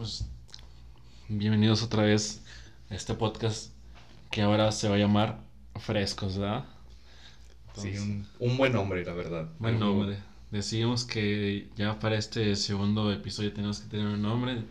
[0.00, 0.24] Pues
[1.28, 2.40] bienvenidos otra vez
[2.88, 3.70] a este podcast
[4.30, 5.40] que ahora se va a llamar
[5.78, 6.64] Frescos, ¿verdad?
[7.76, 9.50] sí, un, buen nombre, la verdad.
[9.58, 10.16] Buen nombre.
[10.50, 14.62] Decimos que ya para este segundo episodio tenemos que tener un nombre.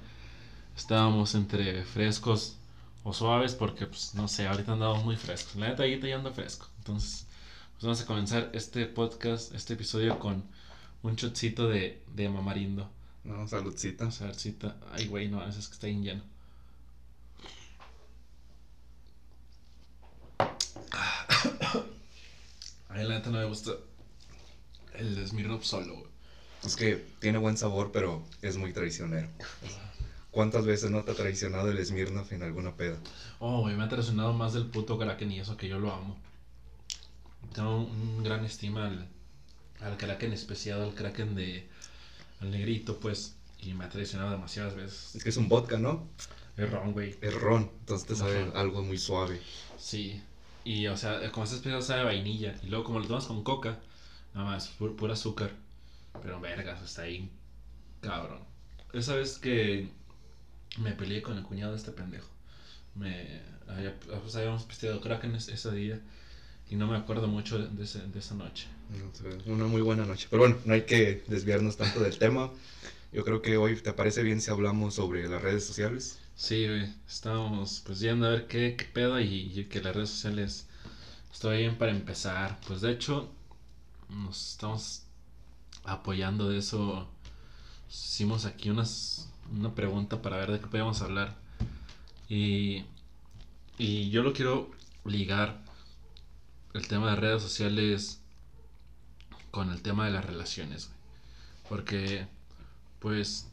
[0.75, 2.57] Estábamos entre frescos
[3.03, 5.57] o suaves porque, pues, no sé, ahorita andamos muy frescos.
[5.57, 6.65] La neta, ahorita ya ando fresco.
[6.79, 7.27] Entonces,
[7.73, 10.43] pues vamos a comenzar este podcast, este episodio con
[11.03, 12.89] un shotcito de, de mamarindo.
[13.23, 14.11] No, saludcita.
[14.11, 14.77] Saludcita.
[14.91, 16.23] Ay, güey, no, ese es que está bien lleno.
[22.89, 23.71] Ay, la neta no me gusta
[24.95, 26.09] el Smirnoff solo, güey.
[26.63, 29.27] Es que tiene buen sabor, pero es muy traicionero.
[30.31, 32.97] ¿Cuántas veces no te ha traicionado el Smirnoff en alguna peda?
[33.39, 36.17] Oh, güey, me ha traicionado más del puto Kraken y eso que yo lo amo.
[37.53, 39.07] Tengo un gran estima al,
[39.79, 41.67] al Kraken especial, al Kraken de
[42.39, 45.15] al negrito, pues, y me ha traicionado demasiadas veces.
[45.15, 46.07] Es que es un vodka, ¿no?
[46.57, 47.15] Es ron, güey.
[47.21, 49.39] Es ron, entonces te sabe algo muy suave.
[49.77, 50.21] Sí,
[50.63, 53.79] y o sea, como está especial sabe vainilla, y luego como lo tomas con coca,
[54.33, 55.51] nada más, puro azúcar,
[56.21, 57.29] pero vergas, está ahí,
[58.01, 58.39] cabrón.
[58.93, 59.89] Esa vez que
[60.77, 62.29] me peleé con el cuñado de este pendejo,
[62.95, 63.41] me,
[64.21, 66.01] pues habíamos pisteado Kraken ese día,
[66.69, 68.67] y no me acuerdo mucho de, de esa noche.
[69.45, 70.27] Una muy buena noche.
[70.29, 72.49] Pero bueno, no hay que desviarnos tanto del tema.
[73.11, 76.19] Yo creo que hoy te parece bien si hablamos sobre las redes sociales.
[76.35, 76.93] Sí, güey.
[77.07, 80.67] Estábamos pues yendo a ver qué, pedo y, que las redes sociales
[81.31, 82.59] estoy bien para empezar.
[82.67, 83.31] Pues de hecho,
[84.09, 85.03] nos estamos
[85.83, 87.07] apoyando de eso.
[87.89, 91.35] Hicimos aquí unas, una pregunta para ver de qué podíamos hablar.
[92.27, 92.85] Y,
[93.77, 94.71] y yo lo quiero
[95.05, 95.59] ligar
[96.73, 98.19] el tema de redes sociales
[99.51, 100.99] con el tema de las relaciones, güey.
[101.69, 102.27] Porque,
[102.99, 103.47] pues,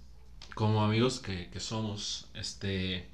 [0.55, 3.07] como amigos que, que somos, este,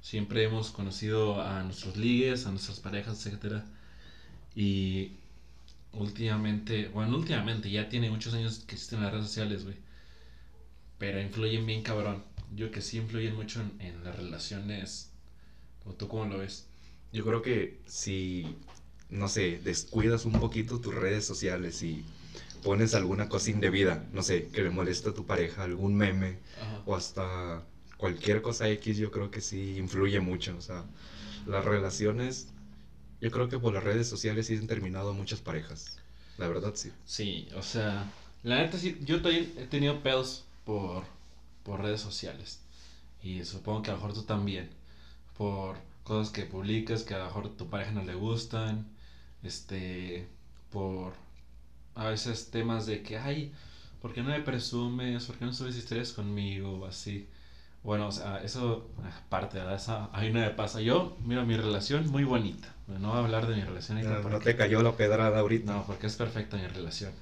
[0.00, 3.64] siempre hemos conocido a nuestros ligues, a nuestras parejas, etcétera.
[4.54, 5.12] Y
[5.92, 9.76] últimamente, bueno, últimamente ya tiene muchos años que existen las redes sociales, güey.
[10.98, 12.24] Pero influyen bien cabrón.
[12.56, 15.10] Yo que sí influyen mucho en, en las relaciones.
[15.84, 16.66] ¿O tú cómo lo ves?
[17.12, 18.46] Yo creo que si
[19.10, 22.04] no sé, descuidas un poquito tus redes sociales y
[22.62, 26.38] pones alguna cosa indebida, no sé, que le molesta a tu pareja, algún meme
[26.86, 27.62] o hasta
[27.96, 30.56] cualquier cosa X, yo creo que sí influye mucho.
[30.56, 30.84] O sea,
[31.46, 32.48] las relaciones,
[33.20, 35.98] yo creo que por las redes sociales sí han terminado muchas parejas.
[36.38, 36.92] La verdad, sí.
[37.04, 38.10] Sí, o sea,
[38.42, 41.04] la neta sí, yo también he tenido pedos por,
[41.64, 42.60] por redes sociales.
[43.22, 44.70] Y supongo que a lo mejor tú también.
[45.36, 48.86] Por cosas que publicas que a lo mejor a tu pareja no le gustan
[49.42, 50.26] este,
[50.70, 51.14] por
[51.98, 53.52] a veces temas de que, ay,
[54.00, 55.24] ¿por qué no me presumes?
[55.24, 56.86] ¿Por qué no subes historias conmigo?
[56.86, 57.28] Así.
[57.82, 58.88] Bueno, o sea, eso,
[59.26, 60.80] aparte de esa, ahí no me pasa.
[60.80, 62.72] Yo, mira, mi relación muy bonita.
[62.86, 64.00] No voy a hablar de mi relación.
[64.02, 65.72] No, no te cayó la pedrada ahorita.
[65.72, 67.12] No, porque es perfecta mi relación.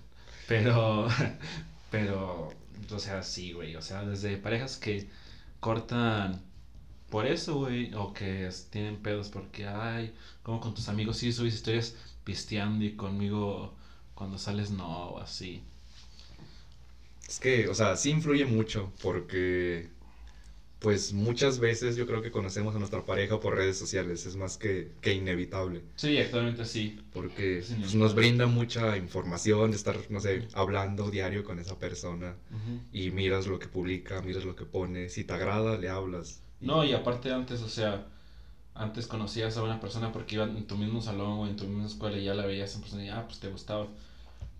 [0.46, 1.08] Pero,
[1.90, 2.50] pero,
[2.90, 3.76] o sea, sí, güey.
[3.76, 5.08] O sea, desde parejas que
[5.60, 6.42] cortan
[7.08, 11.54] por eso, güey, o que tienen pedos porque, ay, como con tus amigos sí subes
[11.54, 11.94] historias
[12.24, 13.74] pisteando y conmigo
[14.16, 15.62] cuando sales no, o así.
[17.28, 19.90] Es que, o sea, sí influye mucho porque,
[20.80, 24.56] pues muchas veces yo creo que conocemos a nuestra pareja por redes sociales, es más
[24.56, 25.82] que, que inevitable.
[25.94, 27.00] Sí, actualmente sí.
[27.12, 32.34] Porque pues, nos brinda mucha información estar, no sé, hablando diario con esa persona
[32.92, 36.84] y miras lo que publica, miras lo que pone, si te agrada, le hablas no,
[36.84, 38.06] y aparte antes, o sea,
[38.78, 41.86] antes conocías a una persona porque iba en tu mismo salón o en tu misma
[41.86, 43.86] escuela y ya la veías en persona y ah, pues te gustaba.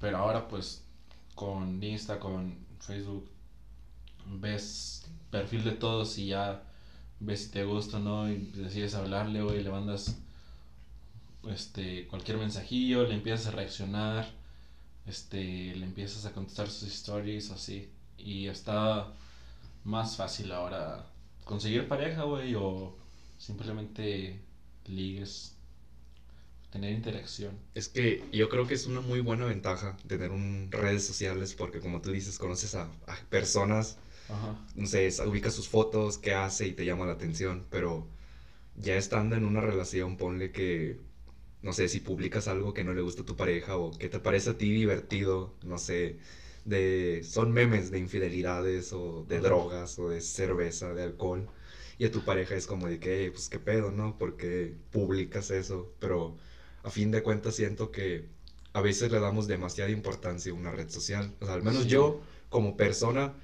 [0.01, 0.85] Pero ahora pues
[1.35, 3.29] con Insta, con Facebook,
[4.27, 6.63] ves perfil de todos y ya
[7.21, 10.17] ves si te gusta o no y decides hablarle o le mandas
[11.49, 14.29] este cualquier mensajillo, le empiezas a reaccionar,
[15.07, 19.09] este le empiezas a contestar sus stories así y está
[19.85, 21.07] más fácil ahora
[21.45, 22.97] conseguir pareja, güey, o
[23.39, 24.41] simplemente
[24.87, 25.55] ligues,
[26.71, 27.55] tener interacción.
[27.75, 31.81] Es que yo creo que es una muy buena ventaja tener un redes sociales porque
[31.81, 32.91] como tú dices, conoces a,
[33.31, 33.99] personas,
[34.75, 38.07] no sé, ubicas sus fotos, qué hace y te llama la atención, pero
[38.77, 40.99] ya estando en una relación, ponle que,
[41.63, 44.21] no sé, si publicas algo que no le gusta a tu pareja o que te
[44.21, 46.19] parece a ti divertido, no sé,
[46.65, 51.49] de son memes de infidelidades o de drogas o de cerveza, de alcohol.
[51.99, 54.19] Y a tu pareja es como de que, pues qué pedo, ¿no?
[54.19, 55.95] Porque publicas eso.
[55.99, 56.37] Pero
[56.83, 58.29] a fin de cuentas siento que
[58.73, 61.35] a veces le damos demasiada importancia a una red social.
[61.41, 62.21] O sea, al menos yo
[62.51, 63.35] como persona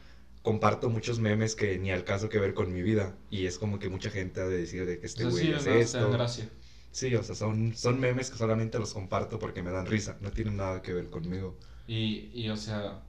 [0.43, 3.17] comparto muchos memes que ni al caso que ver con mi vida.
[3.31, 6.11] Y es como que mucha gente ha de decir de que este güey es esto.
[6.11, 6.49] Gracia.
[6.91, 10.19] Sí, o sea, son, son memes que solamente los comparto porque me dan risa.
[10.21, 11.57] No tienen nada que ver conmigo.
[11.87, 13.03] Y, y o sea,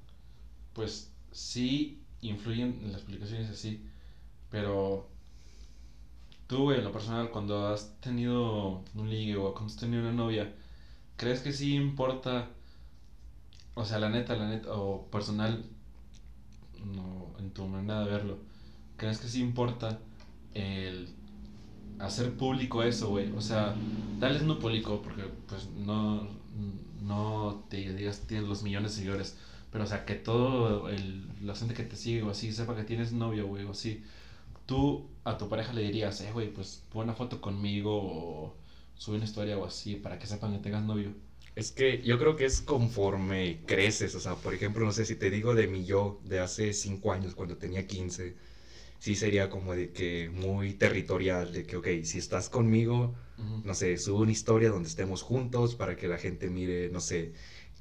[0.72, 3.86] pues sí influyen en las publicaciones así.
[4.50, 5.10] Pero
[6.54, 10.12] tú, güey, en lo personal, cuando has tenido un ligue o cuando has tenido una
[10.12, 10.54] novia,
[11.18, 12.48] ¿crees que sí importa?
[13.74, 15.66] O sea, la neta, la neta, o personal,
[16.86, 18.38] no, en tu manera de verlo,
[18.98, 19.98] ¿crees que sí importa
[20.54, 21.10] el
[21.98, 23.32] hacer público eso, güey?
[23.32, 23.74] O sea,
[24.20, 26.28] darles no público, porque pues no,
[27.02, 29.38] no te digas tienes los millones de seguidores,
[29.72, 32.84] pero o sea, que todo el, la gente que te sigue o así sepa que
[32.84, 34.04] tienes novio, güey, o así.
[34.66, 38.56] Tú a tu pareja le dirías, eh, güey, pues pon una foto conmigo o
[38.96, 41.14] sube una historia o así para que sepan que tengas novio.
[41.56, 45.16] Es que yo creo que es conforme creces, o sea, por ejemplo, no sé si
[45.16, 48.36] te digo de mi yo de hace 5 años, cuando tenía 15,
[49.00, 53.16] sí sería como de que muy territorial, de que, ok, si estás conmigo,
[53.64, 57.34] no sé, sube una historia donde estemos juntos para que la gente mire, no sé,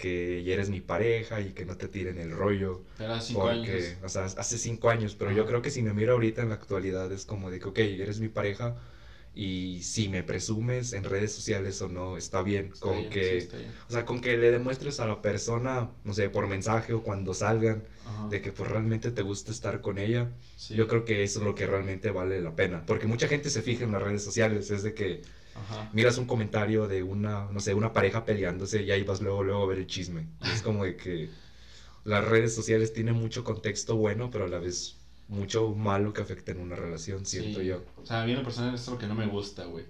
[0.03, 2.83] que ya eres mi pareja y que no te tiren el rollo.
[2.99, 3.71] Hace cinco años.
[4.03, 6.57] O sea, hace cinco años, pero yo creo que si me miro ahorita en la
[6.57, 8.75] actualidad es como de que, ok, eres mi pareja,
[9.33, 12.73] y si me presumes en redes sociales o no, está bien.
[12.81, 13.49] con que,
[13.89, 17.33] o sea, con que le demuestres a la persona, no sé, por mensaje o cuando
[17.33, 17.85] salgan,
[18.29, 20.33] de que pues realmente te gusta estar con ella.
[20.69, 22.85] Yo creo que eso es lo que realmente vale la pena.
[22.87, 25.23] Porque mucha gente se fija en las redes sociales, es de que
[25.93, 29.65] miras un comentario de una, no sé, una pareja peleándose y ahí vas luego, luego
[29.65, 30.27] a ver el chisme.
[30.45, 31.31] Y es como de que
[32.05, 34.97] las redes sociales tienen mucho contexto bueno, pero a la vez
[35.29, 37.83] mucho malo que afecte en una relación, siento yo.
[38.03, 39.85] O sea, a mí en lo personal es lo que no me gusta, güey.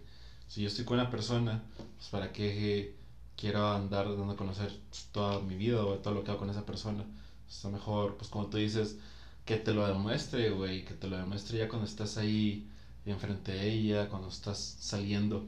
[0.49, 1.63] Si yo estoy con una persona,
[1.97, 2.95] pues para qué
[3.37, 4.73] quiero andar dando a conocer
[5.11, 7.05] toda mi vida o todo lo que hago con esa persona.
[7.49, 8.97] Está mejor, pues como tú dices,
[9.45, 12.69] que te lo demuestre, güey, que te lo demuestre ya cuando estás ahí
[13.11, 15.47] enfrente de ella, cuando estás saliendo.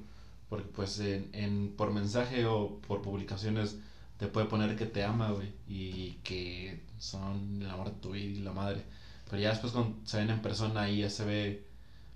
[0.49, 3.77] Porque pues en, en por mensaje o por publicaciones
[4.19, 8.39] te puede poner que te ama, güey, y que son el amor de tu vida
[8.39, 8.83] y la madre.
[9.29, 11.67] Pero ya después cuando se ven en persona ahí ya se ve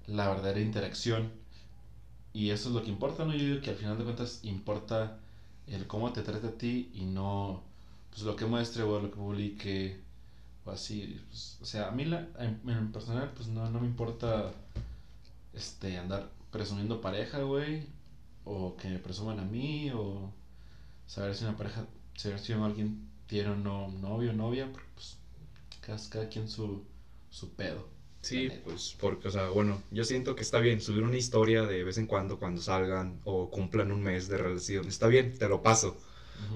[0.07, 1.31] la verdadera interacción.
[2.33, 3.33] Y eso es lo que importa, ¿no?
[3.35, 5.19] Yo digo que al final de cuentas importa
[5.67, 7.63] el cómo te trata a ti y no
[8.11, 10.01] pues lo que muestre o lo que publique
[10.65, 11.21] o así.
[11.29, 14.53] Pues, o sea, a mí la, en, personal pues no, no me importa
[15.59, 17.87] este andar presumiendo pareja, güey.
[18.45, 20.33] O que me presuman a mí o
[21.07, 25.19] saber si una pareja, saber si alguien tiene o no novio o novia, porque pues
[25.83, 26.85] cada, cada quien su
[27.31, 27.87] su pedo.
[28.21, 31.85] Sí, pues porque, o sea, bueno, yo siento que está bien subir una historia de
[31.85, 34.87] vez en cuando cuando salgan o cumplan un mes de relación.
[34.89, 35.97] Está bien, te lo paso.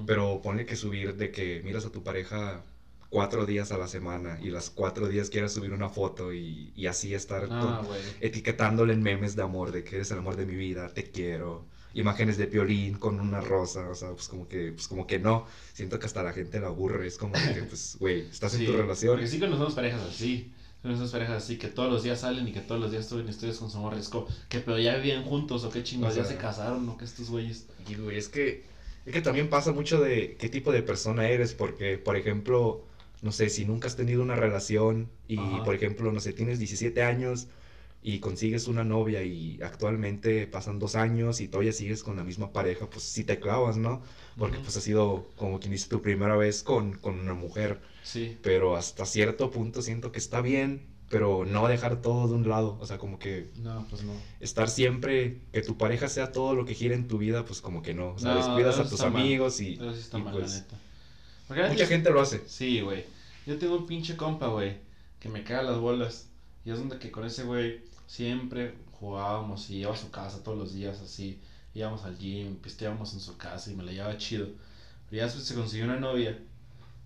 [0.07, 2.63] Pero pone que subir de que miras a tu pareja
[3.13, 6.87] cuatro días a la semana y las cuatro días quieras subir una foto y, y
[6.87, 7.83] así estar ah,
[8.23, 11.67] etiquetándole en memes de amor, de que eres el amor de mi vida, te quiero.
[11.93, 15.47] Imágenes de violín con una rosa, o sea, pues como que, pues como que no.
[15.75, 18.73] Siento que hasta la gente la aburre, es como que, pues, güey, estás en tu
[18.73, 19.17] relación.
[19.17, 20.51] Porque sí conocemos parejas así
[20.83, 23.29] son esas parejas así que todos los días salen y que todos los días suben
[23.29, 23.95] historias con su amor.
[23.95, 24.11] Es
[24.49, 27.67] que pero ya vivían juntos o qué chingados, ya se casaron o qué estos güeyes.
[27.89, 28.65] Y güey, es que,
[29.07, 32.85] es que también pasa mucho de qué tipo de persona eres, porque, por ejemplo,
[33.23, 37.03] no sé, si nunca has tenido una relación y, por ejemplo, no sé, tienes 17
[37.03, 37.49] años
[38.03, 42.53] y consigues una novia y actualmente pasan dos años y todavía sigues con la misma
[42.53, 44.03] pareja, pues sí te clavas, ¿no?
[44.37, 47.81] Porque pues ha sido como quien dice tu primera vez con, con una mujer.
[48.03, 48.39] Sí.
[48.43, 52.77] Pero hasta cierto punto siento que está bien, pero no dejar todo de un lado.
[52.81, 53.51] O sea, como que.
[53.59, 54.15] No, pues no.
[54.41, 57.83] Estar siempre, que tu pareja sea todo lo que gira en tu vida, pues como
[57.83, 58.15] que no.
[58.15, 59.75] O sea, descuidas a tus amigos y.
[59.75, 60.65] Eso está mal, pues,
[61.53, 62.43] Mucha gente lo hace.
[62.47, 63.05] Sí, güey.
[63.47, 64.77] Yo tengo un pinche compa, güey,
[65.19, 66.29] que me caga las bolas.
[66.65, 70.59] Y es donde que con ese güey siempre jugábamos y iba a su casa todos
[70.59, 71.41] los días así.
[71.75, 74.49] Íbamos al gym, pisteábamos en su casa y me la llevaba chido.
[75.11, 76.39] Pero ya se consiguió una novia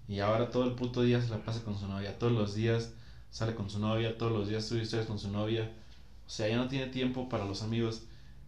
[0.09, 2.19] y ahora todo el puto día se la pasa con su novia.
[2.19, 2.93] Todos los días
[3.31, 5.71] sale con su novia, todos los días sube historias con su novia.
[6.27, 8.03] O sea, ya no tiene tiempo para los amigos.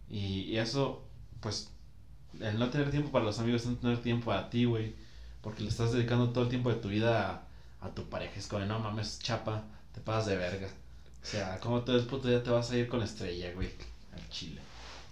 [0.09, 1.03] Y, eso,
[1.41, 1.71] pues,
[2.39, 4.95] el no tener tiempo para los amigos es no tener tiempo a ti, güey.
[5.41, 7.43] Porque le estás dedicando todo el tiempo de tu vida
[7.81, 8.33] a, tu pareja.
[8.37, 10.67] Es como, no mames, chapa, te pasas de verga.
[11.23, 13.69] O sea, como todo el puto día te vas a ir con estrella, güey,
[14.13, 14.61] al chile.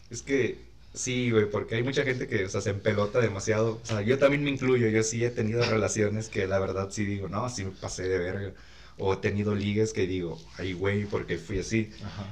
[0.10, 0.68] Es que
[0.98, 3.80] Sí, güey, porque hay mucha gente que, o sea, se empelota demasiado.
[3.84, 7.06] O sea, yo también me incluyo, yo sí he tenido relaciones que la verdad sí
[7.06, 8.54] digo, no, sí me pasé de verga.
[9.00, 11.90] O o he tenido ligues que digo, ay, güey, porque fui así.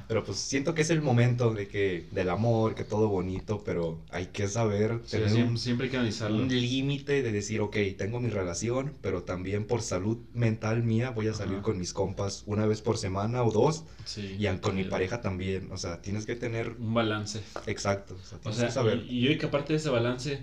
[0.08, 4.02] Pero pues siento que es el momento de que, del amor, que todo bonito, pero
[4.10, 6.36] hay que saber tener siempre, hay que analizarlo.
[6.36, 11.28] un límite de decir, ok, tengo mi relación, pero también por salud mental mía voy
[11.28, 13.84] a salir con mis compas una vez por semana o dos.
[14.16, 15.72] y con mi pareja también.
[15.72, 16.76] O sea, tienes que tener...
[16.78, 17.40] Un balance.
[17.66, 18.16] Exacto.
[18.44, 19.04] O sea, saber.
[19.08, 20.42] Y, y que aparte de ese balance,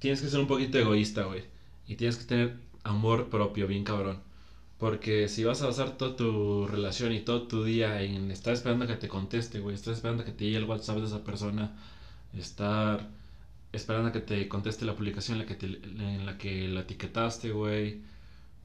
[0.00, 1.44] tienes que ser un poquito egoísta, güey.
[1.86, 4.25] Y tienes que tener amor propio, bien cabrón.
[4.78, 8.86] Porque si vas a basar toda tu relación y todo tu día en estar esperando
[8.86, 11.72] que te conteste, güey, estar esperando que te llegue el WhatsApp de esa persona,
[12.34, 13.08] estar
[13.72, 16.80] esperando a que te conteste la publicación en la que, te, en la, que la
[16.80, 18.02] etiquetaste, güey,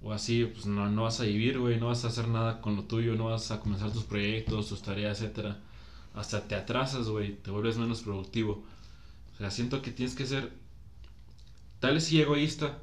[0.01, 2.75] o así, pues no, no vas a vivir, güey, no vas a hacer nada con
[2.75, 5.59] lo tuyo, no vas a comenzar tus proyectos, tus tareas, etcétera.
[6.15, 8.63] Hasta te atrasas, güey, te vuelves menos productivo.
[9.33, 10.51] O sea, siento que tienes que ser
[11.79, 12.79] tal sí egoísta,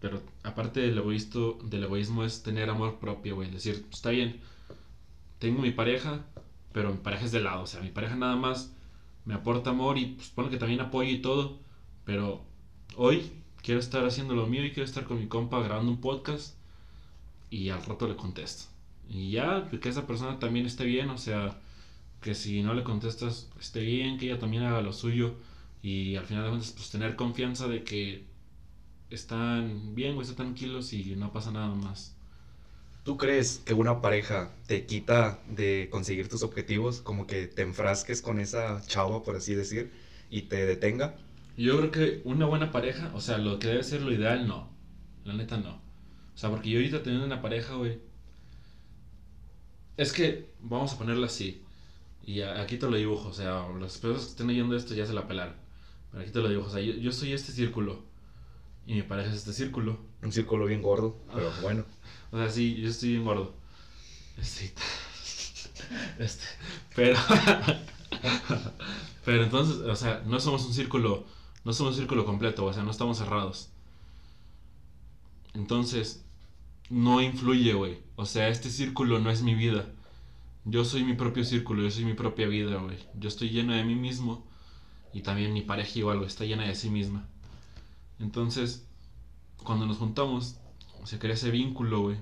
[0.00, 3.50] pero aparte del egoísmo, del egoísmo es tener amor propio, güey.
[3.50, 4.40] Decir, está bien,
[5.38, 6.24] tengo mi pareja,
[6.72, 7.62] pero mi pareja es de lado.
[7.62, 8.72] O sea, mi pareja nada más
[9.24, 11.58] me aporta amor y pues pone que también apoyo y todo.
[12.04, 12.42] Pero
[12.96, 16.56] hoy quiero estar haciendo lo mío y quiero estar con mi compa grabando un podcast.
[17.50, 18.64] Y al rato le contesto.
[19.08, 21.10] Y ya, que esa persona también esté bien.
[21.10, 21.58] O sea,
[22.22, 25.34] que si no le contestas, esté bien, que ella también haga lo suyo.
[25.82, 28.29] Y al final de cuentas, pues tener confianza de que
[29.10, 32.14] están bien, güey, están tranquilos y no pasa nada más.
[33.04, 38.20] ¿Tú crees que una pareja te quita de conseguir tus objetivos, como que te enfrasques
[38.20, 39.90] con esa chava, por así decir,
[40.30, 41.16] y te detenga?
[41.56, 44.68] Yo creo que una buena pareja, o sea, lo que debe ser lo ideal, no.
[45.24, 45.80] La neta, no.
[46.34, 47.98] O sea, porque yo ahorita teniendo una pareja, güey.
[49.96, 51.62] Es que, vamos a ponerlo así.
[52.24, 55.14] Y aquí te lo dibujo, o sea, las personas que estén leyendo esto ya se
[55.14, 55.54] la pelaron.
[56.10, 58.09] Pero aquí te lo dibujo, o sea, yo, yo soy este círculo.
[58.90, 60.00] Y mi pareja es este círculo.
[60.20, 61.84] Un círculo bien gordo, pero bueno.
[62.32, 63.54] O sea, sí, yo estoy bien gordo.
[64.36, 64.74] Este.
[66.18, 66.44] Este.
[66.96, 67.16] Pero.
[69.24, 71.24] pero entonces, o sea, no somos un círculo.
[71.64, 73.70] No somos un círculo completo, o sea, no estamos cerrados.
[75.54, 76.24] Entonces,
[76.88, 78.00] no influye, güey.
[78.16, 79.86] O sea, este círculo no es mi vida.
[80.64, 82.98] Yo soy mi propio círculo, yo soy mi propia vida, güey.
[83.14, 84.44] Yo estoy lleno de mí mismo.
[85.12, 87.29] Y también mi pareja igual, está llena de sí misma.
[88.20, 88.86] Entonces,
[89.56, 90.56] cuando nos juntamos,
[91.04, 92.16] se crea ese vínculo, güey,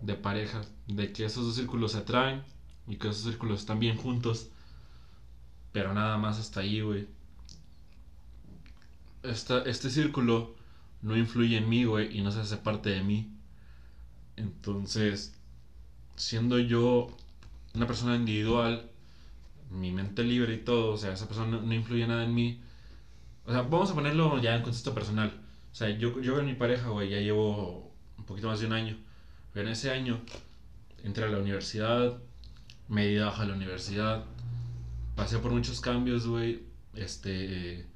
[0.00, 2.42] de pareja, de que esos dos círculos se atraen
[2.88, 4.48] y que esos círculos están bien juntos,
[5.72, 7.06] pero nada más hasta ahí, güey.
[9.22, 10.54] este círculo
[11.02, 13.30] no influye en mí, güey, y no se hace parte de mí.
[14.36, 15.34] Entonces,
[16.16, 17.08] siendo yo
[17.74, 18.90] una persona individual,
[19.70, 22.60] mi mente libre y todo, o sea, esa persona no influye nada en mí,
[23.46, 25.32] o sea, vamos a ponerlo ya en contexto personal.
[25.72, 28.72] O sea, yo, yo en mi pareja, güey, ya llevo un poquito más de un
[28.72, 28.96] año.
[29.52, 30.20] Pero en ese año
[31.04, 32.18] entré a la universidad,
[32.88, 34.24] me di baja a la universidad,
[35.14, 36.62] pasé por muchos cambios, güey,
[36.94, 37.86] este,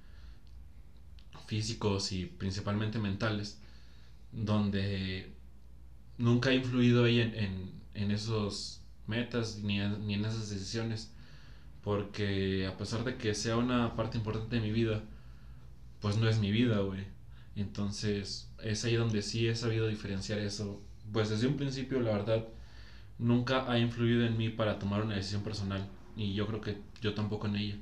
[1.47, 3.61] físicos y principalmente mentales,
[4.33, 5.33] donde
[6.17, 11.13] nunca he influido ahí en, en, en esos metas ni, ni en esas decisiones,
[11.83, 15.03] porque a pesar de que sea una parte importante de mi vida,
[16.01, 17.05] pues no es mi vida, güey.
[17.57, 20.81] Entonces, es ahí donde sí he sabido diferenciar eso.
[21.13, 22.45] Pues desde un principio, la verdad,
[23.19, 25.87] nunca ha influido en mí para tomar una decisión personal.
[26.17, 27.77] Y yo creo que yo tampoco en ella.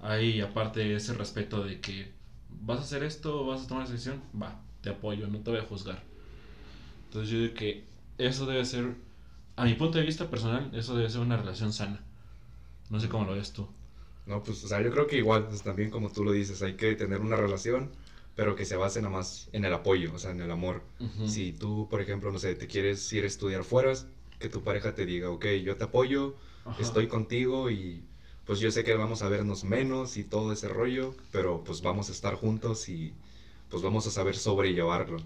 [0.00, 2.12] Hay aparte ese respeto de que
[2.50, 5.60] vas a hacer esto, vas a tomar esa decisión, va, te apoyo, no te voy
[5.60, 6.02] a juzgar.
[7.06, 7.84] Entonces yo digo que
[8.18, 8.94] eso debe ser,
[9.56, 12.00] a mi punto de vista personal, eso debe ser una relación sana.
[12.90, 13.68] No sé cómo lo ves tú.
[14.26, 16.74] No, pues, o sea, yo creo que igual, pues, también como tú lo dices, hay
[16.74, 17.90] que tener una relación,
[18.34, 20.82] pero que se base nada más en el apoyo, o sea, en el amor.
[21.24, 23.92] Si tú, por ejemplo, no sé, te quieres ir a estudiar fuera,
[24.38, 26.34] que tu pareja te diga, ok, yo te apoyo,
[26.76, 28.04] estoy contigo y
[28.44, 32.08] pues yo sé que vamos a vernos menos y todo ese rollo, pero pues vamos
[32.10, 33.12] a estar juntos y
[33.68, 35.18] pues vamos a saber sobrellevarlo.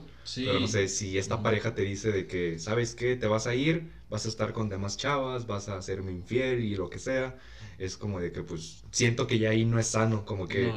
[0.42, 3.16] Pero no sé, si esta pareja te dice de que, ¿sabes qué?
[3.16, 6.74] Te vas a ir, vas a estar con demás chavas, vas a hacerme infiel y
[6.74, 7.38] lo que sea,
[7.78, 10.72] es como de que pues siento que ya ahí no es sano, como que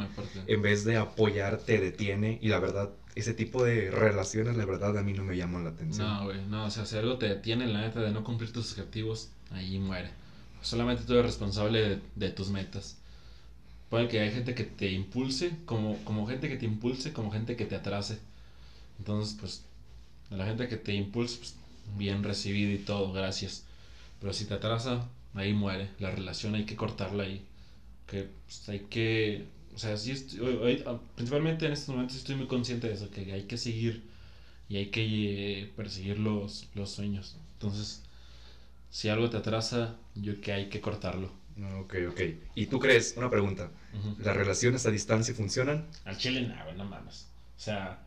[0.47, 4.97] en vez de apoyar te detiene y la verdad ese tipo de relaciones la verdad
[4.97, 6.07] a mí no me llaman la atención.
[6.07, 8.71] No, güey, no, o sea, si algo te detiene la neta de no cumplir tus
[8.71, 10.09] objetivos, ahí muere.
[10.61, 12.97] Solamente tú eres responsable de, tus metas.
[13.89, 17.55] Puede que hay gente que te impulse, como, como gente que te impulse, como gente
[17.55, 18.17] que te atrase.
[18.97, 19.63] Entonces, pues,
[20.31, 21.55] a la gente que te impulse, pues,
[21.97, 23.65] bien recibido y todo, gracias.
[24.19, 27.45] Pero si te atrasa, ahí muere la relación, hay que cortarla ahí.
[28.07, 30.13] Que pues, hay que, o sea, sí,
[31.15, 34.03] principalmente en estos momentos estoy muy consciente de eso, que hay que seguir
[34.69, 37.37] y hay que eh, perseguir los, los sueños.
[37.53, 38.03] Entonces,
[38.89, 41.31] si algo te atrasa, yo que hay que cortarlo.
[41.81, 42.21] Ok, ok.
[42.55, 43.69] ¿Y tú crees, una pregunta,
[44.19, 45.87] ¿las relaciones a distancia funcionan?
[46.05, 47.27] Al chile nada, no mames.
[47.57, 48.03] O sea,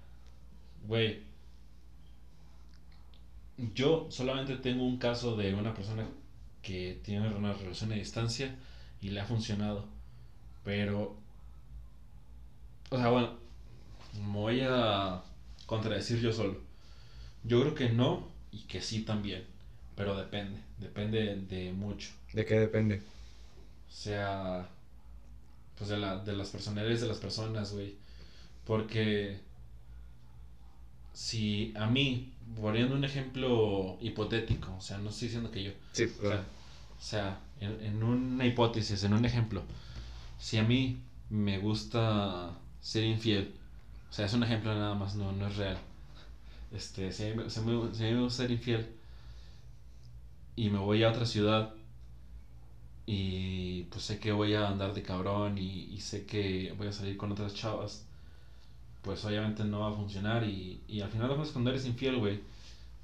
[0.87, 1.23] güey,
[3.75, 6.06] yo solamente tengo un caso de una persona
[6.62, 8.56] que tiene una relación a distancia
[9.00, 9.86] y le ha funcionado.
[10.64, 11.16] Pero,
[12.90, 13.34] o sea, bueno,
[14.14, 15.22] me voy a
[15.66, 16.60] contradecir yo solo.
[17.44, 19.44] Yo creo que no y que sí también,
[19.94, 22.10] pero depende, depende de mucho.
[22.32, 23.02] ¿De qué depende?
[23.88, 24.68] O sea,
[25.78, 27.94] pues de, la, de las personalidades de las personas, güey.
[28.66, 29.38] Porque
[31.12, 35.72] si a mí, poniendo un ejemplo hipotético, o sea, no estoy diciendo que yo.
[35.92, 36.42] Sí, claro.
[36.98, 39.62] O sea, en, en, una hipótesis, en un ejemplo,
[40.38, 40.98] si a mí
[41.28, 43.54] me gusta ser infiel,
[44.10, 45.78] o sea, es un ejemplo nada más, no, no es real.
[46.72, 48.86] Este, si a, mí, si, a mí, me gusta ser infiel
[50.56, 51.74] y me voy a otra ciudad
[53.06, 56.92] y pues sé que voy a andar de cabrón y, y sé que voy a
[56.92, 58.05] salir con otras chavas,
[59.06, 62.40] pues obviamente no va a funcionar y, y al final de cuando eres infiel, güey,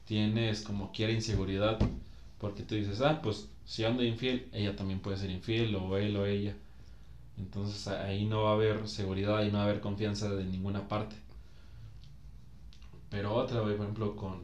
[0.06, 1.78] tienes como quiera inseguridad
[2.38, 6.16] porque tú dices, ah, pues si ando infiel, ella también puede ser infiel o él
[6.16, 6.56] o ella.
[7.38, 10.88] Entonces ahí no va a haber seguridad, ahí no va a haber confianza de ninguna
[10.88, 11.16] parte.
[13.10, 14.40] Pero otra, güey, por ejemplo, con,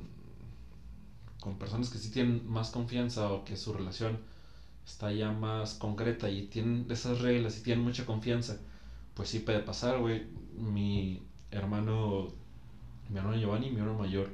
[1.40, 4.18] con personas que sí tienen más confianza o que su relación
[4.86, 8.58] está ya más concreta y tienen esas reglas y tienen mucha confianza,
[9.14, 10.24] pues sí puede pasar, güey.
[10.56, 12.28] Mi hermano,
[13.08, 14.30] mi hermano Giovanni, mi hermano mayor,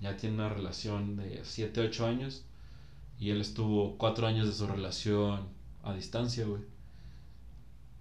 [0.00, 2.44] ya tiene una relación de 7, 8 años
[3.18, 5.48] y él estuvo 4 años de su relación
[5.82, 6.62] a distancia, güey.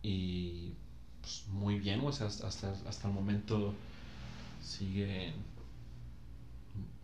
[0.02, 0.74] Y
[1.22, 2.14] pues, muy bien, güey.
[2.14, 3.74] hasta, hasta el momento
[4.62, 5.34] siguen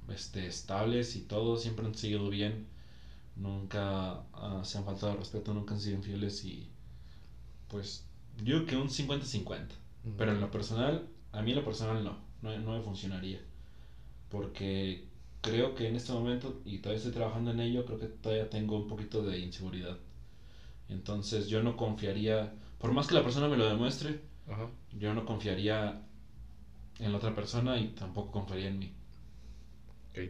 [0.10, 1.58] este, estables y todo.
[1.58, 2.68] Siempre han seguido bien
[3.40, 6.68] nunca uh, se han faltado al respeto, nunca han sido infieles y
[7.68, 8.06] pues
[8.44, 9.68] yo que un 50-50.
[10.18, 13.40] Pero en lo personal, a mí en lo personal no, no, no me funcionaría.
[14.30, 15.06] Porque
[15.42, 18.78] creo que en este momento, y todavía estoy trabajando en ello, creo que todavía tengo
[18.78, 19.98] un poquito de inseguridad.
[20.90, 24.22] Entonces yo no confiaría, por más que la persona me lo demuestre,
[24.98, 26.02] yo no confiaría
[27.00, 28.94] en la otra persona y tampoco confiaría en mí.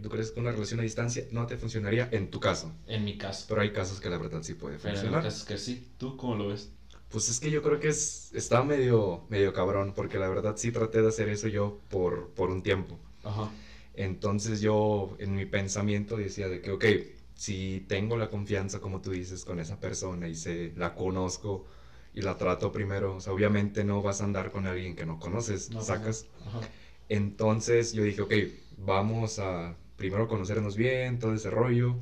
[0.03, 2.71] ¿Tú crees que una relación a distancia no te funcionaría en tu caso?
[2.85, 3.45] En mi caso.
[3.49, 5.03] Pero hay casos que la verdad sí puede funcionar.
[5.03, 5.87] Pero hay casos que sí.
[5.97, 6.71] ¿Tú cómo lo ves?
[7.09, 10.71] Pues es que yo creo que es, está medio, medio cabrón, porque la verdad sí
[10.71, 12.99] traté de hacer eso yo por, por un tiempo.
[13.23, 13.49] Ajá.
[13.95, 16.85] Entonces yo en mi pensamiento decía de que, ok,
[17.33, 21.65] si tengo la confianza, como tú dices, con esa persona y se la conozco
[22.13, 25.19] y la trato primero, o sea, obviamente no vas a andar con alguien que no
[25.19, 26.27] conoces, sacas.
[26.45, 26.61] Ajá.
[27.09, 28.33] Entonces yo dije, ok,
[28.77, 31.95] vamos a primero conocernos bien, todo ese rollo,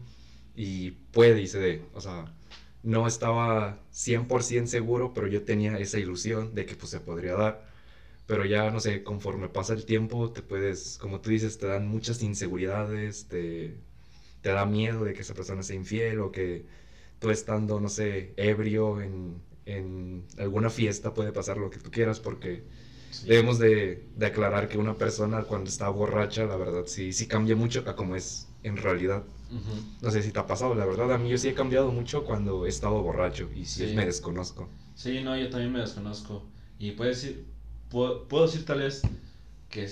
[0.56, 1.82] y puede y se dé.
[1.93, 2.34] O sea,
[2.83, 7.67] no estaba 100% seguro, pero yo tenía esa ilusión de que pues se podría dar.
[8.27, 11.87] Pero ya, no sé, conforme pasa el tiempo, te puedes, como tú dices, te dan
[11.87, 13.77] muchas inseguridades, te,
[14.41, 16.65] te da miedo de que esa persona sea infiel o que
[17.19, 22.19] tú estando, no sé, ebrio en, en alguna fiesta puede pasar lo que tú quieras
[22.19, 22.63] porque
[23.25, 27.55] Debemos de, de, aclarar que una persona cuando está borracha, la verdad, sí, sí cambia
[27.55, 29.23] mucho a como es en realidad.
[30.01, 32.25] No sé si te ha pasado, la verdad, a mí yo sí he cambiado mucho
[32.25, 34.67] cuando he estado borracho y sí, me desconozco.
[34.95, 36.43] Sí, no, yo también me desconozco.
[36.79, 37.45] Y puedo decir,
[37.89, 39.01] puedo, puedo decir tal vez
[39.69, 39.89] que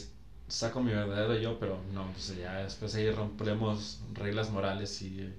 [0.48, 5.34] saco mi verdadero yo, pero no, pues ya después ahí rompemos reglas morales y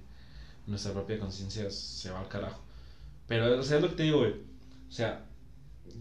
[0.65, 2.59] nuestra propia conciencia se va al carajo.
[3.27, 4.31] Pero, o sea, es lo que te digo, güey.
[4.31, 5.25] O sea,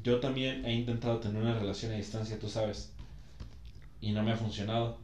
[0.02, 2.92] yo también he intentado tener una relación a distancia, tú sabes,
[4.00, 4.98] y no me ha funcionado.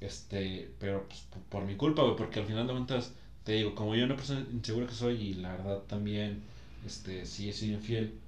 [0.00, 3.12] Este, pero pues, por, mi culpa, güey, porque al final de cuentas,
[3.44, 6.42] te digo, como yo una persona insegura que soy y la verdad también,
[6.86, 8.18] este, sí he sido infiel,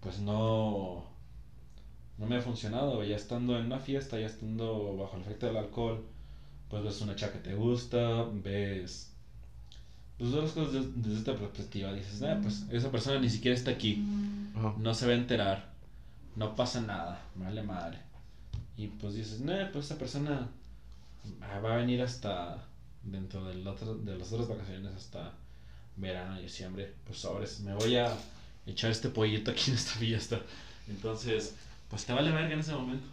[0.00, 1.04] pues no,
[2.18, 5.56] no me ha funcionado, Ya estando en una fiesta, ya estando bajo el efecto del
[5.56, 6.04] alcohol,
[6.68, 9.14] pues ves una chica que te gusta, ves
[10.18, 11.92] pues las cosas desde, esta perspectiva.
[11.92, 14.04] Dices, ah, pues esa persona ni siquiera está aquí.
[14.78, 15.72] No se va a enterar.
[16.36, 17.22] No pasa nada.
[17.34, 17.98] Vale madre.
[18.76, 20.48] Y pues dices, no, pues esa persona
[21.40, 22.66] va a venir hasta
[23.02, 25.32] dentro del otro, de las otras vacaciones hasta
[25.96, 26.92] verano y diciembre.
[27.06, 28.16] Pues sobres, me voy a
[28.66, 30.40] echar este pollito aquí en esta fiesta.
[30.88, 31.54] Entonces,
[31.88, 33.06] pues te vale verga en ese momento.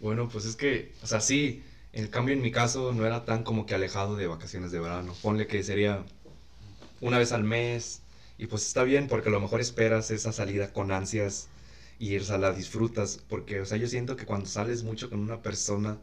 [0.00, 3.42] Bueno, pues es que, o sea, sí, el cambio en mi caso no era tan
[3.42, 5.14] como que alejado de vacaciones de verano.
[5.22, 6.04] Ponle que sería
[7.00, 8.02] una vez al mes.
[8.38, 11.48] Y pues está bien porque a lo mejor esperas esa salida con ansias
[11.98, 13.20] y o sea, la disfrutas.
[13.28, 15.98] Porque, o sea, yo siento que cuando sales mucho con una persona,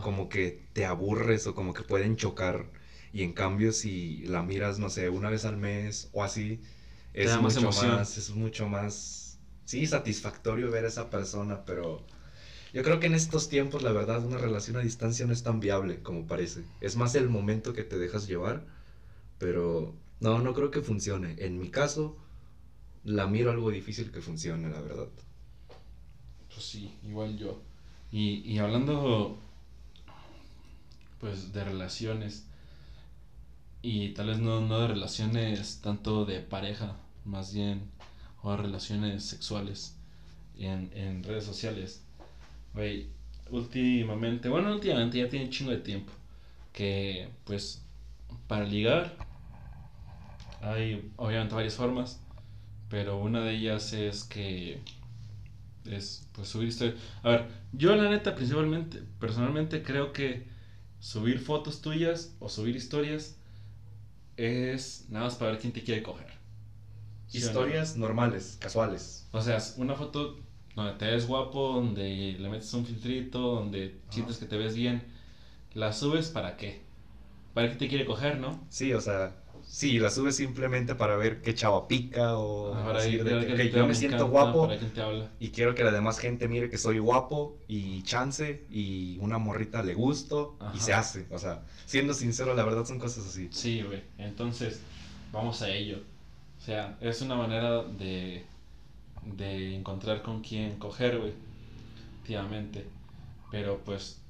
[0.00, 2.70] como que te aburres o como que pueden chocar.
[3.12, 6.60] Y en cambio, si la miras, no sé, una vez al mes o así,
[7.12, 12.06] es mucho más, es mucho más, sí, satisfactorio ver a esa persona, pero
[12.72, 15.60] yo creo que en estos tiempos, la verdad, una relación a distancia no es tan
[15.60, 16.64] viable como parece.
[16.80, 18.66] Es más el momento que te dejas llevar,
[19.38, 21.36] pero no, no creo que funcione.
[21.38, 22.16] En mi caso,
[23.04, 25.08] la miro algo difícil que funcione, la verdad.
[26.52, 27.60] Pues sí, igual yo.
[28.10, 29.38] Y, y hablando,
[31.24, 32.44] pues, de relaciones,
[33.80, 37.80] y tal vez no, no de relaciones tanto de pareja, más bien,
[38.42, 39.96] o relaciones sexuales
[40.58, 42.02] en, en redes sociales.
[42.74, 43.06] Güey,
[43.50, 46.12] últimamente, bueno, últimamente ya tiene chingo de tiempo,
[46.74, 47.80] que pues
[48.46, 49.16] para ligar
[50.60, 52.20] hay obviamente varias formas,
[52.90, 54.78] pero una de ellas es que
[55.86, 56.98] es pues subir historias.
[57.22, 60.52] A ver, yo la neta principalmente, personalmente creo que
[61.04, 63.36] subir fotos tuyas o subir historias
[64.38, 66.26] es nada más para ver quién te quiere coger.
[67.30, 69.28] Historias normales, casuales.
[69.30, 70.38] O sea, una foto
[70.74, 75.02] donde te ves guapo, donde le metes un filtrito, donde sientes que te ves bien.
[75.74, 76.80] ¿La subes para qué?
[77.52, 78.64] Para que te quiere coger, ¿no?
[78.70, 79.36] Sí, o sea,
[79.66, 83.94] Sí, la subes simplemente para ver qué chava pica o para decir que, yo me
[83.94, 84.68] siento guapo
[85.40, 89.82] y quiero que la demás gente mire que soy guapo y chance y una morrita
[89.82, 91.26] le gusto y se hace.
[91.30, 93.48] O sea, siendo sincero, la verdad son cosas así.
[93.50, 94.02] Sí, güey.
[94.18, 94.80] Entonces,
[95.32, 95.98] vamos a ello.
[96.58, 98.44] O sea, es una manera de,
[99.24, 101.32] de encontrar con quién coger, güey.
[102.16, 102.84] Efectivamente.
[103.50, 104.20] Pero pues,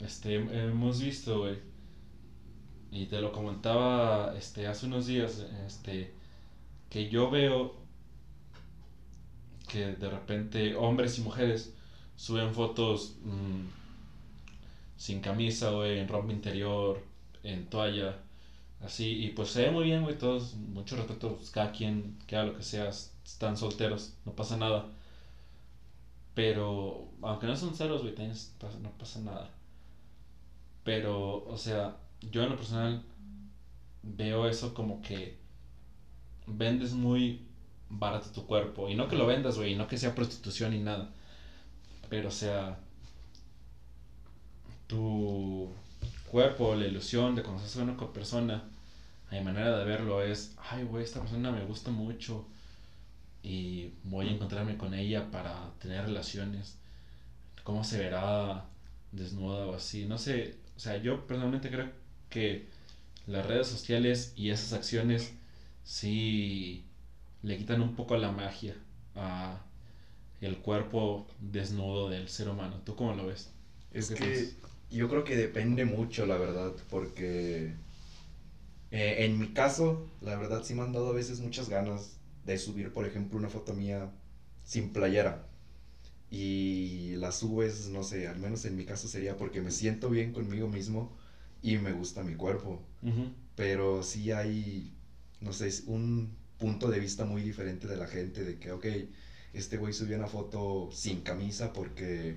[0.00, 1.71] este, hemos visto, güey
[2.92, 6.12] y te lo comentaba este, hace unos días, este,
[6.90, 7.74] que yo veo
[9.68, 11.74] que de repente hombres y mujeres
[12.16, 13.62] suben fotos mm,
[14.98, 17.02] sin camisa, o en ropa interior,
[17.42, 18.18] en toalla,
[18.82, 22.44] así, y pues se ve muy bien, güey, todos, mucho respeto, pues, cada quien haga
[22.44, 24.86] lo que sea, están solteros, no pasa nada.
[26.34, 28.14] Pero, aunque no son ceros, güey,
[28.82, 29.50] no pasa nada.
[30.84, 31.96] Pero, o sea,
[32.30, 33.02] yo en lo personal
[34.02, 35.38] veo eso como que
[36.46, 37.42] vendes muy
[37.88, 38.88] barato tu cuerpo.
[38.88, 41.10] Y no que lo vendas, güey, y no que sea prostitución ni nada.
[42.08, 42.78] Pero o sea,
[44.86, 45.70] tu
[46.30, 48.64] cuerpo, la ilusión de conocer a una persona,
[49.30, 52.46] mi manera de verlo es, ay, güey, esta persona me gusta mucho
[53.42, 56.76] y voy a encontrarme con ella para tener relaciones.
[57.64, 58.64] ¿Cómo se verá
[59.12, 60.06] desnuda o así?
[60.06, 61.90] No sé, o sea, yo personalmente creo
[62.32, 62.66] que
[63.26, 65.32] las redes sociales y esas acciones
[65.84, 66.84] sí
[67.42, 68.74] le quitan un poco la magia
[69.14, 69.60] a
[70.40, 72.80] el cuerpo desnudo del ser humano.
[72.84, 73.50] ¿Tú cómo lo ves?
[73.92, 74.54] Es que
[74.90, 77.74] yo creo que depende mucho, la verdad, porque
[78.90, 82.58] eh, en mi caso, la verdad sí me han dado a veces muchas ganas de
[82.58, 84.10] subir, por ejemplo, una foto mía
[84.64, 85.46] sin playera.
[86.30, 90.32] Y la subes, no sé, al menos en mi caso sería porque me siento bien
[90.32, 91.14] conmigo mismo
[91.62, 92.82] y me gusta mi cuerpo.
[93.54, 94.94] Pero sí hay,
[95.40, 98.86] no sé, un punto de vista muy diferente de la gente de que, ok,
[99.52, 102.36] este güey subió una foto sin camisa porque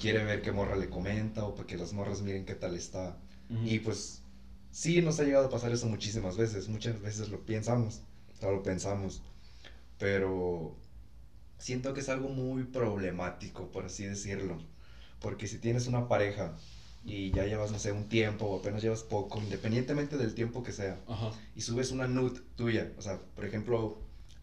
[0.00, 3.18] quiere ver qué morra le comenta o para que las morras miren qué tal está.
[3.64, 4.22] Y pues
[4.70, 8.02] sí nos ha llegado a pasar eso muchísimas veces, muchas veces lo pensamos,
[8.40, 9.22] o lo pensamos,
[9.98, 10.76] pero
[11.58, 14.58] siento que es algo muy problemático, por así decirlo,
[15.20, 16.56] porque si tienes una pareja
[17.04, 20.72] y ya llevas, no sé, un tiempo o apenas llevas poco, independientemente del tiempo que
[20.72, 20.98] sea,
[21.56, 23.98] y subes una nude tuya, o sea, por ejemplo,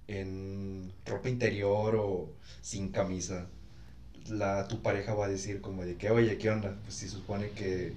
[0.08, 3.48] en ropa interior o sin camisa,
[4.30, 6.78] la, tu pareja va a decir como de que, oye, ¿qué onda?
[6.84, 7.94] Pues si supone que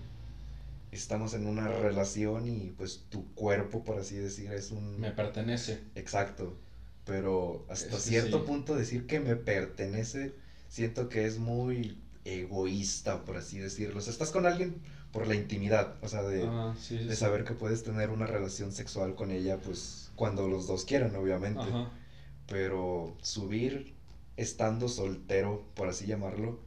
[0.92, 5.00] estamos en una relación y pues tu cuerpo, por así decir, es un...
[5.00, 5.80] Me pertenece.
[5.94, 6.56] Exacto.
[7.04, 10.34] Pero hasta cierto punto decir que me pertenece,
[10.68, 11.98] siento que es muy
[12.30, 13.98] egoísta, por así decirlo.
[13.98, 17.54] O sea, estás con alguien por la intimidad, o sea, de, ah, de saber que
[17.54, 21.64] puedes tener una relación sexual con ella, pues cuando los dos quieran, obviamente.
[22.46, 23.94] Pero subir
[24.36, 26.60] estando soltero, por así llamarlo,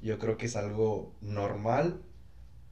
[0.00, 2.00] yo creo que es algo normal,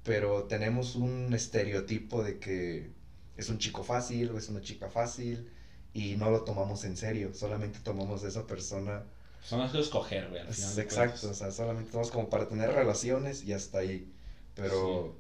[0.05, 2.93] pero tenemos un estereotipo de que
[3.37, 5.51] es un chico fácil o es una chica fácil
[5.93, 9.05] y no lo tomamos en serio, solamente tomamos a esa persona
[9.47, 10.79] son las que escoger, güey, al final.
[10.81, 14.13] exacto, o sea, solamente estamos como para tener relaciones y hasta ahí.
[14.57, 15.15] Pero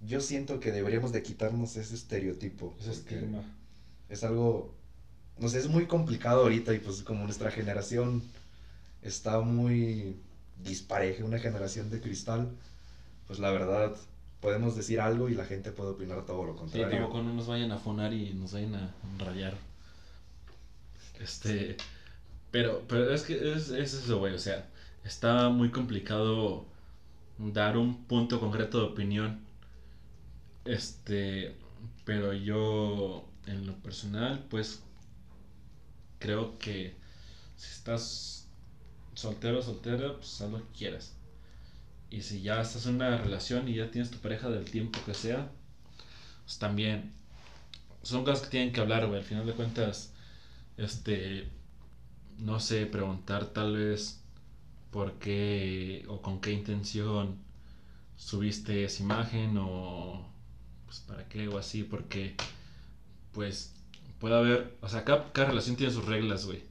[0.00, 2.74] yo siento que deberíamos de quitarnos ese estereotipo.
[2.80, 3.42] Ese estigma.
[4.08, 4.74] Es algo,
[5.38, 8.22] no sé, es muy complicado ahorita y pues como nuestra generación
[9.02, 10.16] está muy
[10.64, 12.50] dispareja, una generación de cristal,
[13.28, 13.94] pues la verdad,
[14.40, 16.88] podemos decir algo y la gente puede opinar todo lo contrario.
[16.88, 19.54] Sí, tampoco no nos vayan a fonar y nos vayan a rayar.
[21.20, 21.76] Este,
[22.50, 24.68] pero, pero es que es, es eso, güey, o sea,
[25.04, 26.66] está muy complicado
[27.38, 29.40] dar un punto concreto de opinión.
[30.64, 31.54] Este,
[32.04, 34.82] pero yo, en lo personal, pues,
[36.18, 36.94] creo que
[37.56, 38.48] si estás
[39.14, 41.14] soltero o soltera, pues haz lo que quieras.
[42.10, 45.14] Y si ya estás en una relación y ya tienes tu pareja del tiempo que
[45.14, 45.50] sea,
[46.44, 47.12] pues también
[48.02, 49.18] son cosas que tienen que hablar, güey.
[49.18, 50.12] Al final de cuentas,
[50.76, 51.48] este,
[52.38, 54.22] no sé, preguntar tal vez
[54.90, 57.36] por qué o con qué intención
[58.16, 60.26] subiste esa imagen o
[60.86, 62.34] pues para qué o así, porque
[63.32, 63.74] pues
[64.18, 66.62] puede haber, o sea, cada, cada relación tiene sus reglas, güey,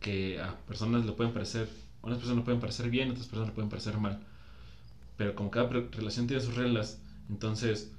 [0.00, 1.68] que a personas le pueden parecer,
[2.02, 4.20] unas personas le pueden parecer bien, otras personas le pueden parecer mal.
[5.16, 7.92] Pero como cada relación tiene sus reglas, entonces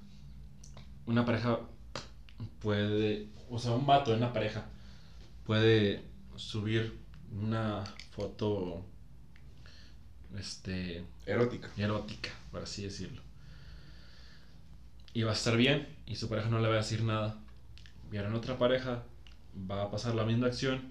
[1.05, 1.59] una pareja
[2.61, 4.65] puede, o sea, un vato de una pareja
[5.45, 6.06] puede
[6.37, 6.97] subir
[7.31, 8.85] una foto
[10.37, 11.69] este erótica.
[11.77, 13.21] erótica por así decirlo.
[15.13, 17.39] Y va a estar bien y su pareja no le va a decir nada.
[18.11, 19.03] Y ahora en otra pareja
[19.69, 20.81] va a pasar la misma acción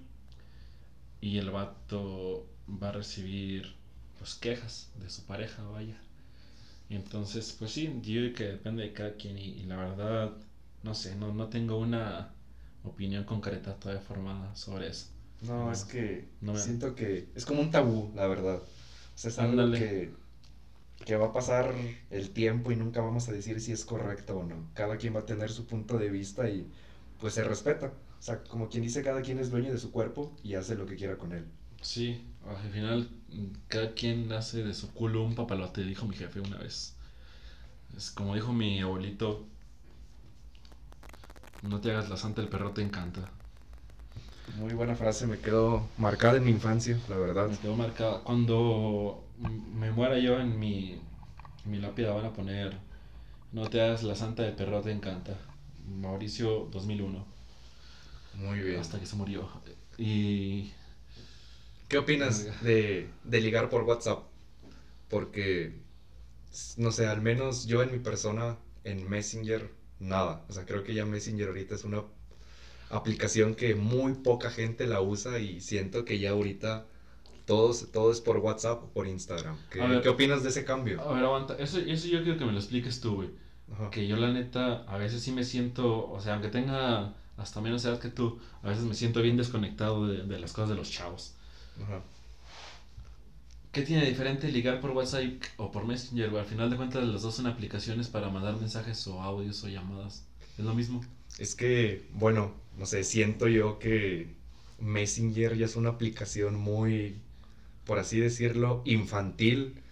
[1.21, 3.75] y el vato va a recibir
[4.19, 5.97] pues quejas de su pareja vaya.
[6.89, 10.33] Y entonces pues sí yo digo que depende de cada quien y, la verdad
[10.83, 12.31] no sé no, no tengo una
[12.85, 15.16] opinión concreta todavía formada sobre eso
[15.47, 18.63] no, es que siento que es como un tabú, la verdad.
[18.63, 20.13] O sea, es algo que,
[21.05, 21.75] que va a pasar
[22.11, 24.71] el tiempo y nunca vamos a decir si es correcto o no.
[24.75, 26.71] Cada quien va a tener su punto de vista y
[27.21, 27.93] pues se respeta.
[28.19, 30.87] O sea, como quien dice, cada quien es dueño de su cuerpo y hace lo
[30.87, 31.45] que quiera con él.
[31.81, 33.09] Sí, al final
[33.69, 36.95] cada quien hace de su culo un papalote, dijo mi jefe una vez.
[37.97, 39.47] Es como dijo mi abuelito,
[41.63, 43.31] no te hagas la santa, el perro te encanta.
[44.55, 47.49] Muy buena frase, me quedó marcada en mi infancia, la verdad.
[47.49, 48.23] Me quedó marcada.
[48.23, 51.01] Cuando me muera yo en mi,
[51.65, 52.79] mi lápida van a poner
[53.53, 55.39] No te hagas la santa del perro te encanta.
[55.89, 57.25] Mauricio 2001.
[58.35, 58.81] Muy bien.
[58.81, 59.49] Hasta que se murió.
[59.99, 60.73] Y...
[61.89, 64.25] ¿Qué opinas de, de ligar por WhatsApp?
[65.09, 65.75] Porque,
[66.77, 70.45] no sé, al menos yo en mi persona, en Messenger, nada.
[70.49, 72.05] O sea, creo que ya Messenger ahorita es una
[72.91, 76.87] aplicación que muy poca gente la usa y siento que ya ahorita
[77.45, 79.57] todos, todo es por WhatsApp o por Instagram.
[79.71, 81.01] ¿Qué, ¿qué opinas de ese cambio?
[81.01, 81.57] A ver, aguanta.
[81.59, 83.31] Eso, eso yo quiero que me lo expliques tú, güey.
[83.91, 87.85] Que yo la neta, a veces sí me siento, o sea, aunque tenga hasta menos
[87.85, 90.91] edad que tú, a veces me siento bien desconectado de, de las cosas de los
[90.91, 91.35] chavos.
[91.83, 92.01] Ajá.
[93.73, 95.25] ¿Qué tiene diferente ligar por WhatsApp
[95.59, 96.35] o por Messenger?
[96.35, 100.27] Al final de cuentas, las dos son aplicaciones para mandar mensajes o audios o llamadas.
[100.57, 101.05] ¿Es lo mismo?
[101.39, 104.29] Es que, bueno, no sé, siento yo que
[104.81, 107.17] Messenger ya es una aplicación muy,
[107.87, 109.83] por así decirlo, infantil.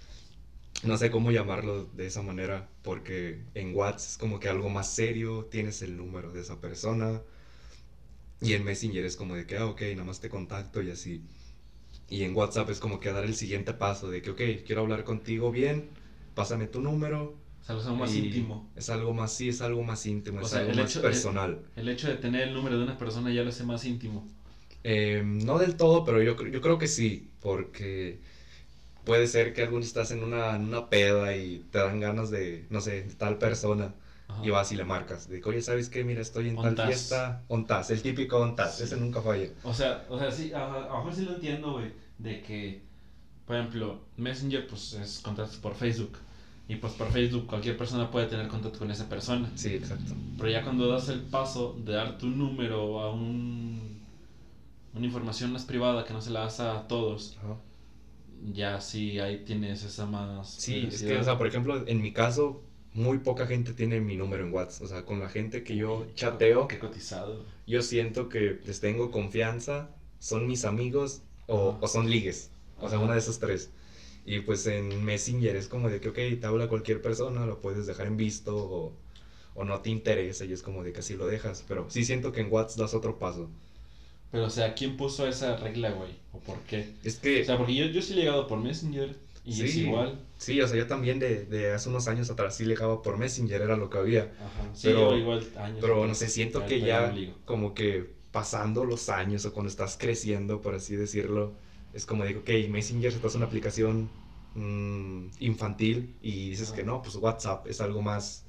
[0.84, 4.94] No sé cómo llamarlo de esa manera, porque en WhatsApp es como que algo más
[4.94, 7.22] serio, tienes el número de esa persona.
[8.40, 11.22] Y en Messenger es como de que, ah, ok, nada más te contacto y así.
[12.08, 15.04] Y en WhatsApp es como que dar el siguiente paso de que, ok, quiero hablar
[15.04, 15.90] contigo bien,
[16.34, 18.70] pásame tu número, es algo más íntimo.
[18.76, 21.60] Es algo más, sí, es algo más íntimo, es algo más personal.
[21.76, 24.28] El, hecho de tener el número de una persona ya lo hace más íntimo.
[24.82, 28.20] Em, no del todo, pero yo, yo creo que sí, porque
[29.04, 32.66] puede ser que algún estás en una, en una peda y te dan ganas de,
[32.68, 33.94] no sé, de tal persona.
[34.42, 35.28] Y vas y le marcas.
[35.28, 36.02] De oye, ¿sabes qué?
[36.02, 37.42] Mira, estoy en tal fiesta.
[37.46, 38.80] Ontas, el típico ontas.
[38.80, 39.48] Ese nunca falla.
[39.62, 41.92] O sea, o sea, sí, a, lo mejor sí lo entiendo, güey.
[42.18, 42.82] De que,
[43.46, 46.18] por ejemplo, Messenger, pues es contactos por Facebook.
[46.66, 49.50] Y pues por Facebook cualquier persona puede tener contacto con esa persona.
[49.54, 50.14] Sí, exacto.
[50.38, 54.00] Pero ya cuando das el paso de dar tu número a un,
[54.94, 57.36] una información más privada que no se la das a todos,
[58.52, 60.50] ya sí ahí tienes esa más...
[60.54, 62.62] Sí, es que, o sea, por ejemplo, en mi caso,
[62.94, 64.84] muy poca gente tiene mi número en WhatsApp.
[64.84, 66.66] O sea, con la gente que yo chateo...
[66.66, 67.44] Qué cotizado.
[67.66, 72.50] Yo siento que les tengo confianza, son mis amigos o, o son ligues.
[72.80, 73.70] O sea, una de esas tres.
[74.26, 77.86] Y pues en Messenger es como de que, ok, te habla cualquier persona, lo puedes
[77.86, 78.92] dejar en visto o,
[79.54, 81.64] o no te interesa y es como de que así lo dejas.
[81.68, 83.50] Pero sí siento que en WhatsApp das otro paso.
[84.30, 86.10] Pero, o sea, ¿quién puso esa regla, güey?
[86.32, 86.94] ¿O por qué?
[87.04, 87.42] Es que...
[87.42, 90.18] O sea, porque yo, yo sí he llegado por Messenger y sí, es igual.
[90.38, 93.62] Sí, o sea, yo también de, de hace unos años atrás sí llegaba por Messenger,
[93.62, 94.22] era lo que había.
[94.22, 95.78] Ajá, sí, pero, igual años.
[95.80, 100.60] Pero, no sé, siento que ya como que pasando los años o cuando estás creciendo,
[100.60, 101.52] por así decirlo,
[101.94, 104.10] es como digo, ok, Messenger es una aplicación
[104.54, 108.44] mm, infantil y dices que no, pues WhatsApp es algo más,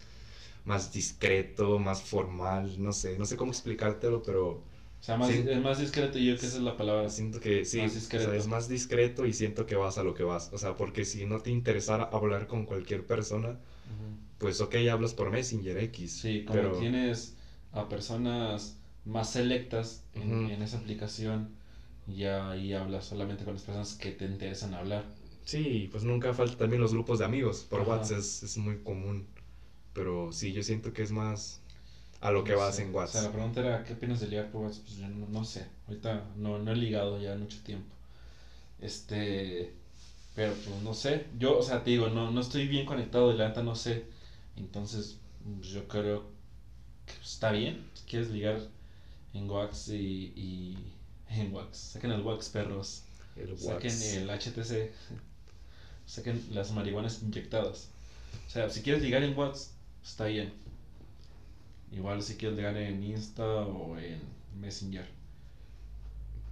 [0.65, 4.63] más discreto, más formal, no sé, no sé cómo explicártelo, pero...
[4.99, 7.07] O sea, más, es más discreto yo que esa es la palabra.
[7.11, 10.49] Siento que sí, es más discreto y siento que vas a lo que vas.
[10.51, 13.59] O sea, porque si no te interesara hablar con cualquier persona,
[14.39, 16.11] pues ok, hablas por Messenger X.
[16.11, 16.79] Sí, como pero...
[16.79, 17.35] tienes
[17.71, 21.49] a personas más selectas en, en esa aplicación,
[22.07, 25.05] ya ahí hablas solamente con las personas que te interesan hablar.
[25.43, 27.65] Sí, pues nunca falta también los grupos de amigos.
[27.69, 29.27] Por WhatsApp es, es, muy común.
[29.93, 31.61] Pero sí, yo siento que es más
[32.21, 33.15] a lo que vas en WhatsApp.
[33.15, 34.83] O sea, la pregunta era, ¿qué opinas de ligar por WhatsApp?
[34.85, 35.67] Pues yo no, no, sé.
[35.87, 37.93] Ahorita no, no he ligado ya mucho tiempo.
[38.81, 39.73] Este...
[40.35, 41.27] Pero pues no sé.
[41.39, 44.05] Yo, o sea, te digo, no, no estoy bien conectado de la neta, no sé.
[44.57, 45.17] Entonces,
[45.57, 46.25] pues, yo creo
[47.05, 47.85] que está bien.
[47.93, 48.59] Si quieres ligar
[49.33, 50.94] en WhatsApp y, y
[51.37, 51.77] en Wax.
[51.77, 53.03] Saquen el Wax, perros.
[53.35, 54.91] El Saquen el HTC.
[56.05, 57.89] Saquen las marihuanas inyectadas.
[58.47, 60.53] O sea, si quieres ligar en WhatsApp, está bien.
[61.91, 64.19] Igual si quieres ligar en Insta o en
[64.59, 65.07] Messenger.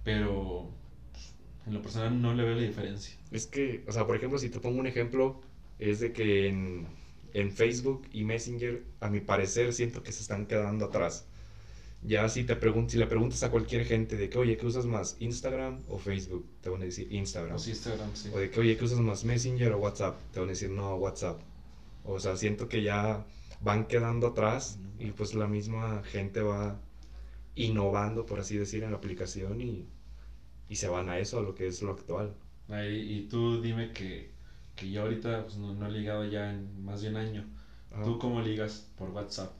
[0.02, 0.70] Pero
[1.66, 3.16] en lo personal no le veo la diferencia.
[3.30, 5.40] Es que, o sea, por ejemplo, si te pongo un ejemplo,
[5.78, 6.86] es de que en,
[7.32, 11.26] en Facebook y Messenger, a mi parecer, siento que se están quedando atrás.
[12.06, 12.54] Ya si, te
[12.88, 15.16] si le preguntas a cualquier gente de que, oye, ¿qué usas más?
[15.20, 16.46] ¿Instagram o Facebook?
[16.60, 17.56] Te van a decir Instagram.
[17.56, 18.30] O, Instagram, sí.
[18.32, 19.24] o de que, oye, ¿qué usas más?
[19.24, 20.20] ¿Messenger o WhatsApp?
[20.30, 21.40] Te van a decir, no, WhatsApp.
[22.04, 23.24] O sea, siento que ya
[23.62, 26.78] van quedando atrás y pues la misma gente va
[27.54, 29.86] innovando, por así decir, en la aplicación y,
[30.68, 32.34] y se van a eso, a lo que es lo actual.
[32.68, 34.30] y tú dime que,
[34.76, 37.44] que yo ahorita pues, no, he ligado ya en más de un año.
[38.04, 38.90] ¿Tú cómo ligas?
[38.98, 39.52] Por WhatsApp.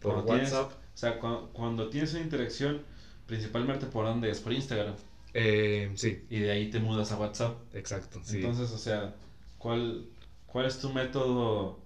[0.00, 0.70] Por WhatsApp.
[0.96, 2.80] O sea, cuando, tienes una interacción,
[3.26, 4.94] principalmente por dónde es, por Instagram.
[5.34, 6.24] Eh, sí.
[6.30, 7.58] Y de ahí te mudas a WhatsApp.
[7.74, 8.36] Exacto, sí.
[8.36, 9.14] Entonces, o sea,
[9.58, 10.06] ¿cuál,
[10.46, 11.80] cuál es tu método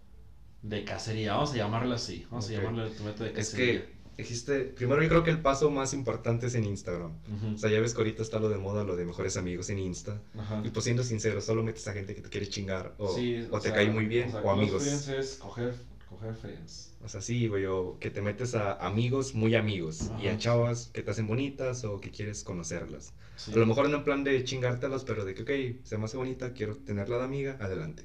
[0.63, 1.35] de cacería?
[1.35, 2.25] Vamos a llamarlo así.
[2.31, 3.73] Vamos a llamarlo tu método de cacería.
[3.73, 7.13] Es que dijiste, primero yo creo que el paso más importante es en Instagram.
[7.53, 9.81] O sea, ya ves que ahorita está lo de moda, lo de mejores amigos en
[9.81, 10.21] Insta.
[10.63, 13.17] Y pues siendo sincero, solo metes a gente que te quiere chingar o,
[13.51, 14.87] o, te cae muy bien o, amigos.
[14.87, 15.75] es coger,
[16.11, 16.93] coger friends.
[17.03, 20.91] O sea, sí, güey, o que te metes a amigos muy amigos y a chavas
[20.93, 23.15] que te hacen bonitas o que quieres conocerlas.
[23.47, 26.17] A lo mejor no en plan de chingártelas, pero de que, ok, se me hace
[26.17, 28.05] bonita, quiero tenerla de amiga, adelante.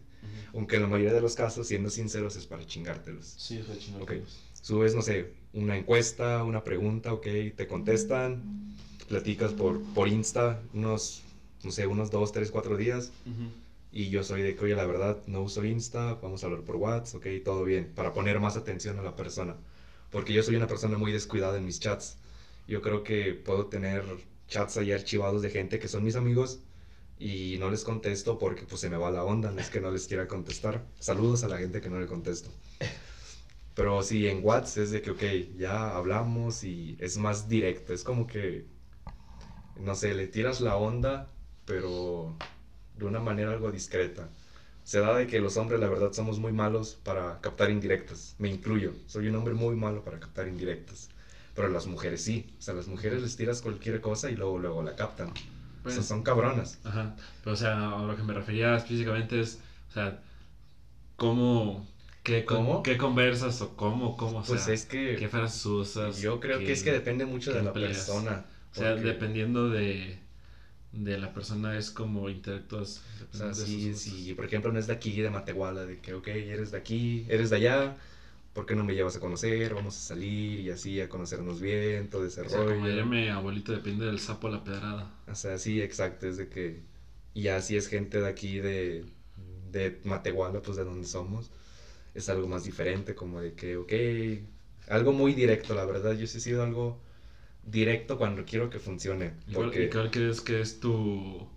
[0.53, 3.25] Aunque en la mayoría de los casos, siendo sinceros, es para chingártelos.
[3.37, 4.39] Sí, es de chingártelos.
[4.61, 8.41] Subes, no sé, una encuesta, una pregunta, ok, te contestan,
[9.07, 11.21] platicas por, por Insta unos,
[11.63, 13.11] no sé, unos dos, tres, cuatro días.
[13.95, 16.75] Y yo soy de que, oye, la verdad, no uso Insta, vamos a hablar por
[16.75, 19.55] WhatsApp, ok, todo bien, para poner más atención a la persona.
[20.11, 22.17] Porque yo soy una persona muy descuidada en mis chats.
[22.67, 24.03] Yo creo que puedo tener
[24.49, 26.59] chats ahí archivados de gente que son mis amigos
[27.19, 29.91] y no les contesto porque pues se me va la onda, no es que no
[29.91, 30.85] les quiera contestar.
[30.99, 32.49] Saludos a la gente que no le contesto.
[33.75, 35.23] Pero sí, en WhatsApp es de que, ok,
[35.57, 38.65] ya hablamos y es más directo, es como que,
[39.79, 41.31] no sé, le tiras la onda,
[41.63, 42.35] pero
[42.97, 44.29] de una manera algo discreta.
[44.83, 48.35] Se da de que los hombres, la verdad, somos muy malos para captar indirectas.
[48.37, 48.93] Me incluyo.
[49.07, 51.09] Soy un hombre muy malo para captar indirectas.
[51.55, 52.53] Pero las mujeres sí.
[52.59, 55.29] O sea, las mujeres les tiras cualquier cosa y luego, luego la captan.
[55.29, 55.43] o sea,
[55.81, 56.79] pues, son cabronas.
[56.83, 57.15] Ajá.
[57.43, 60.21] Pero, o sea, a lo que me refería físicamente es, o sea,
[61.15, 61.87] cómo...
[62.21, 62.81] ¿Qué, ¿Cómo?
[62.81, 64.17] ¿Qué conversas o cómo?
[64.17, 65.15] cómo o pues es que...
[65.15, 66.19] ¿Qué frases usas?
[66.19, 68.45] Yo creo que es que depende mucho de la persona.
[68.71, 70.19] O sea, dependiendo de
[70.95, 73.01] de la persona es como interactúas.
[73.33, 76.27] O sea, sí, sí, por ejemplo, no es de aquí, de Matehuala, de que, ok,
[76.27, 77.97] eres de aquí, eres de allá,
[78.53, 79.73] ¿por qué no me llevas a conocer?
[79.73, 82.75] Vamos a salir y así a conocernos bien, todo ese o sea, rollo.
[82.75, 85.13] Como llame abuelito, depende del sapo a la pedrada.
[85.27, 86.81] O sea, sí, exacto, es de que,
[87.33, 89.05] y así es gente de aquí, de,
[89.71, 91.51] de Matehuala, pues de donde somos,
[92.13, 93.91] es algo más diferente, como de que, ok,
[94.89, 97.01] algo muy directo, la verdad, yo sí he sido algo
[97.65, 99.33] directo cuando quiero que funcione.
[99.53, 99.85] Porque...
[99.85, 101.47] ¿Y cuál crees que es tu,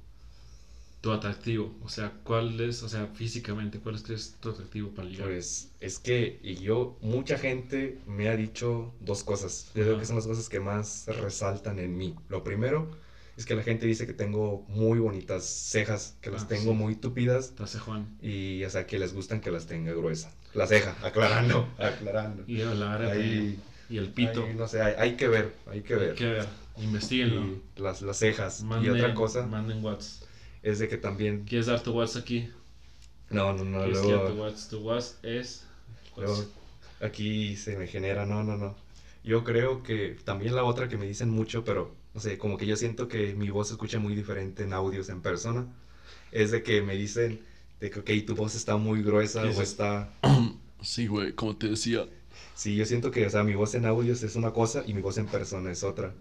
[1.01, 1.75] tu atractivo?
[1.85, 5.29] O sea, ¿cuál es, o sea, físicamente, cuál es tu atractivo para ligar?
[5.29, 9.71] Pues es que, y yo, mucha gente me ha dicho dos cosas.
[9.75, 12.15] Yo creo que son las cosas que más resaltan en mí.
[12.29, 12.91] Lo primero
[13.37, 16.97] es que la gente dice que tengo muy bonitas cejas, que las ah, tengo muy
[16.97, 17.55] tupidas.
[17.85, 18.19] Juan.
[18.21, 20.35] Y, o sea, que les gustan que las tenga gruesas.
[20.55, 22.43] La ceja, aclarando, aclarando.
[22.49, 24.47] Y hablar ahí y el pito.
[24.55, 26.11] no sé, hay, que ver, hay que ver.
[26.11, 26.47] Hay que ver,
[26.79, 27.61] investiguenlo.
[27.77, 28.65] las, las cejas.
[28.83, 29.47] y otra cosa.
[29.47, 30.29] Manden WhatsApp.
[30.63, 31.45] Es de que también.
[31.45, 32.51] ¿Quieres dar tu WhatsApp aquí?
[33.31, 33.87] No, no, no.
[33.87, 34.71] Luego, tu WhatsApp?
[34.71, 35.65] Tu WhatsApp es.
[36.17, 36.45] Luego,
[37.01, 38.77] aquí se me genera, no, no, no.
[39.25, 42.67] Yo creo que también la otra que me dicen mucho, pero no sé, como que
[42.67, 45.67] yo siento que mi voz se escucha muy diferente en audios en persona,
[46.33, 47.41] es de que me dicen
[47.81, 50.13] de que, ok, tu voz está muy gruesa o está...
[50.81, 52.07] Sí, güey, como te decía.
[52.59, 55.01] Sí, yo siento que, o sea, mi voz en audios es una cosa y mi
[55.01, 56.13] voz en persona es otra.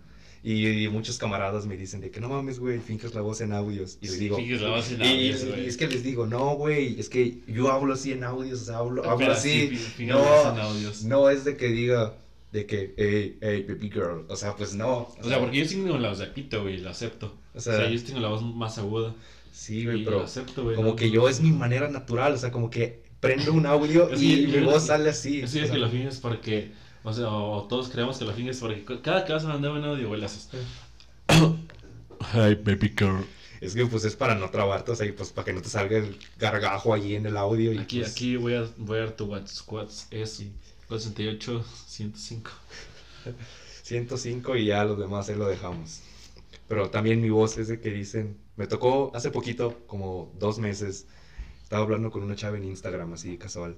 [0.44, 3.98] Y, muchos camaradas me dicen de que no mames, güey, finges la voz en audios.
[4.02, 4.38] Y les digo.
[4.40, 7.96] La voz en audios, y, es que les digo, no, güey, es que yo hablo
[7.96, 9.80] así en audios, o sea, hablo, hablo así.
[9.98, 11.04] no, en audios.
[11.06, 12.14] no es de que diga
[12.52, 14.28] de que, hey, hey, baby girl.
[14.30, 15.10] O sea, pues no.
[15.20, 17.36] O, sea, porque yo tengo la voz de pito, güey, lo acepto.
[17.56, 19.16] O sea, yo tengo la voz más aguda.
[19.52, 22.70] Sí, güey, pero acepto, güey, como que yo es mi manera natural, o sea, como
[22.70, 25.48] que prendo un audio y mi voz sale así.
[25.48, 26.72] Sí, es que lo finges porque
[27.04, 29.84] o sea, o todos creemos que lo finges porque cada que vas a mandar un
[29.86, 30.50] audio, güey, le haces.
[31.30, 33.26] Hi, baby girl.
[33.62, 35.70] Es que pues es para no trabarte, o sea, y pues para que no te
[35.70, 37.72] salga el gargajo allí en el audio.
[37.72, 40.12] Y, aquí, pues aquí voy a, voy a dar tu WhatsApp.
[40.12, 40.44] Es
[40.90, 42.52] 48, 105.
[43.84, 46.02] 105 y ya los demás ahí lo dejamos.
[46.68, 51.08] Pero también mi voz es de que dicen, me tocó hace poquito, como dos meses,
[51.68, 53.76] estaba hablando con una chava en Instagram, así casual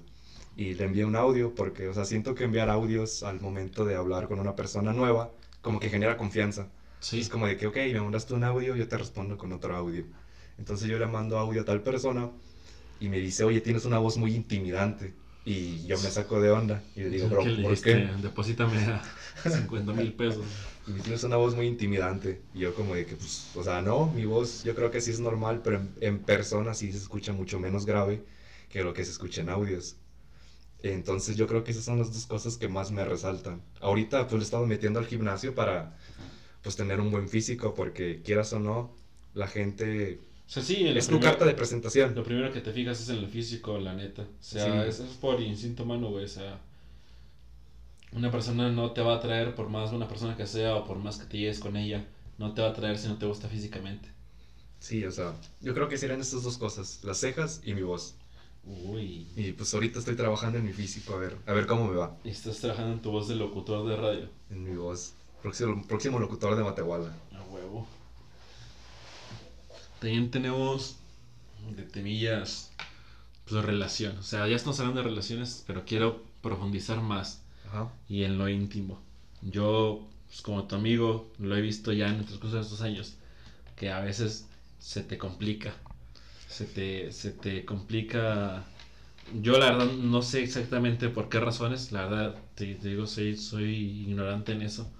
[0.56, 3.96] y le envié un audio porque, o sea, siento que enviar audios al momento de
[3.96, 5.30] hablar con una persona nueva
[5.62, 6.68] como que genera confianza.
[7.00, 7.20] Sí.
[7.20, 10.04] Es como de que, ok, me mandaste un audio, yo te respondo con otro audio.
[10.58, 12.30] Entonces yo le mando audio a tal persona
[12.98, 15.14] y me dice, oye, tienes una voz muy intimidante.
[15.46, 18.10] Y yo me saco de onda y le digo, bro, ¿por qué?
[18.20, 18.76] Deposítame
[19.44, 20.44] a 50 mil pesos.
[20.96, 22.40] Y tienes una voz muy intimidante.
[22.54, 25.10] Y yo como de que, pues, o sea, no, mi voz yo creo que sí
[25.10, 28.22] es normal, pero en, en persona sí se escucha mucho menos grave
[28.68, 29.96] que lo que se escucha en audios.
[30.82, 33.62] Entonces yo creo que esas son las dos cosas que más me resaltan.
[33.80, 35.96] Ahorita pues le he estado metiendo al gimnasio para
[36.62, 38.94] pues tener un buen físico porque quieras o no,
[39.34, 40.20] la gente...
[40.46, 42.14] O sea, sí, es tu carta de presentación.
[42.14, 44.22] Lo primero que te fijas es en el físico, la neta.
[44.22, 46.24] O sea, eso es por instinto humano, güey.
[46.24, 46.58] O sea,
[48.12, 50.98] una persona no te va a traer por más una persona que sea o por
[50.98, 52.06] más que te lleves con ella.
[52.38, 54.08] No te va a traer si no te gusta físicamente.
[54.78, 58.14] Sí, o sea, yo creo que serían estas dos cosas, las cejas y mi voz.
[58.64, 59.28] Uy.
[59.36, 62.16] Y pues ahorita estoy trabajando en mi físico, a ver, a ver cómo me va.
[62.24, 64.28] ¿Y estás trabajando en tu voz de locutor de radio?
[64.50, 65.12] En mi voz.
[65.42, 67.14] Próximo, próximo locutor de Matehuala.
[67.32, 67.86] A huevo.
[70.00, 70.96] También tenemos
[71.76, 72.70] de temillas,
[73.46, 74.16] pues relación.
[74.18, 77.42] O sea, ya estamos hablando de relaciones, pero quiero profundizar más.
[77.70, 77.90] Ajá.
[78.08, 79.00] Y en lo íntimo.
[79.42, 83.16] Yo, pues como tu amigo, lo he visto ya en el transcurso de estos años,
[83.76, 84.46] que a veces
[84.78, 85.74] se te complica
[86.50, 88.64] se te, se te complica.
[89.40, 94.04] Yo la verdad no sé exactamente por qué razones, la verdad te, digo, soy, soy
[94.08, 94.90] ignorante en eso.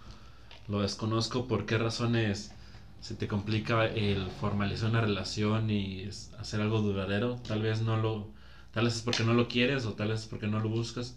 [0.68, 2.52] Lo desconozco por qué razones
[3.00, 6.08] se te complica el formalizar una relación y
[6.38, 7.36] hacer algo duradero.
[7.48, 8.28] Tal vez no lo,
[8.72, 11.16] tal vez es porque no lo quieres o tal vez es porque no lo buscas.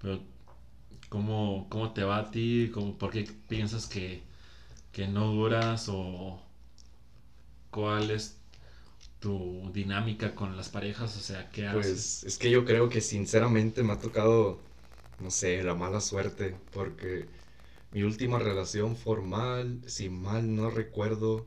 [0.00, 0.20] Pero
[1.14, 2.70] ¿cómo, cómo te va a ti?
[2.74, 4.22] ¿Cómo, ¿Por qué piensas que,
[4.92, 6.40] que no duras o
[7.70, 8.38] cuál es
[9.20, 11.16] tu dinámica con las parejas?
[11.16, 12.08] O sea, ¿qué haces?
[12.10, 14.60] Pues es que yo creo que sinceramente me ha tocado,
[15.18, 17.28] no sé, la mala suerte, porque
[17.92, 21.46] mi última relación formal, si mal no recuerdo,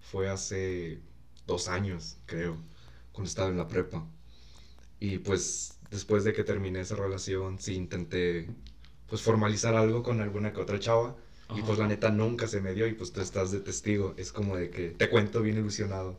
[0.00, 1.02] fue hace
[1.46, 2.56] dos años, creo,
[3.12, 4.06] cuando estaba en la prepa.
[5.00, 8.50] Y pues después de que terminé esa relación, sí intenté
[9.12, 11.14] pues formalizar algo con alguna que otra chava.
[11.54, 14.14] Y pues la neta nunca se me dio y pues tú estás de testigo.
[14.16, 16.16] Es como de que te cuento bien ilusionado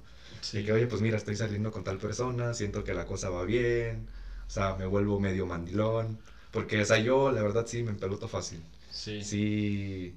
[0.53, 3.45] y que, oye, pues mira, estoy saliendo con tal persona, siento que la cosa va
[3.45, 4.07] bien,
[4.45, 6.19] o sea, me vuelvo medio mandilón.
[6.51, 8.61] Porque, o sea, yo la verdad sí me empeluto fácil.
[8.91, 9.23] Sí.
[9.23, 10.15] Sí,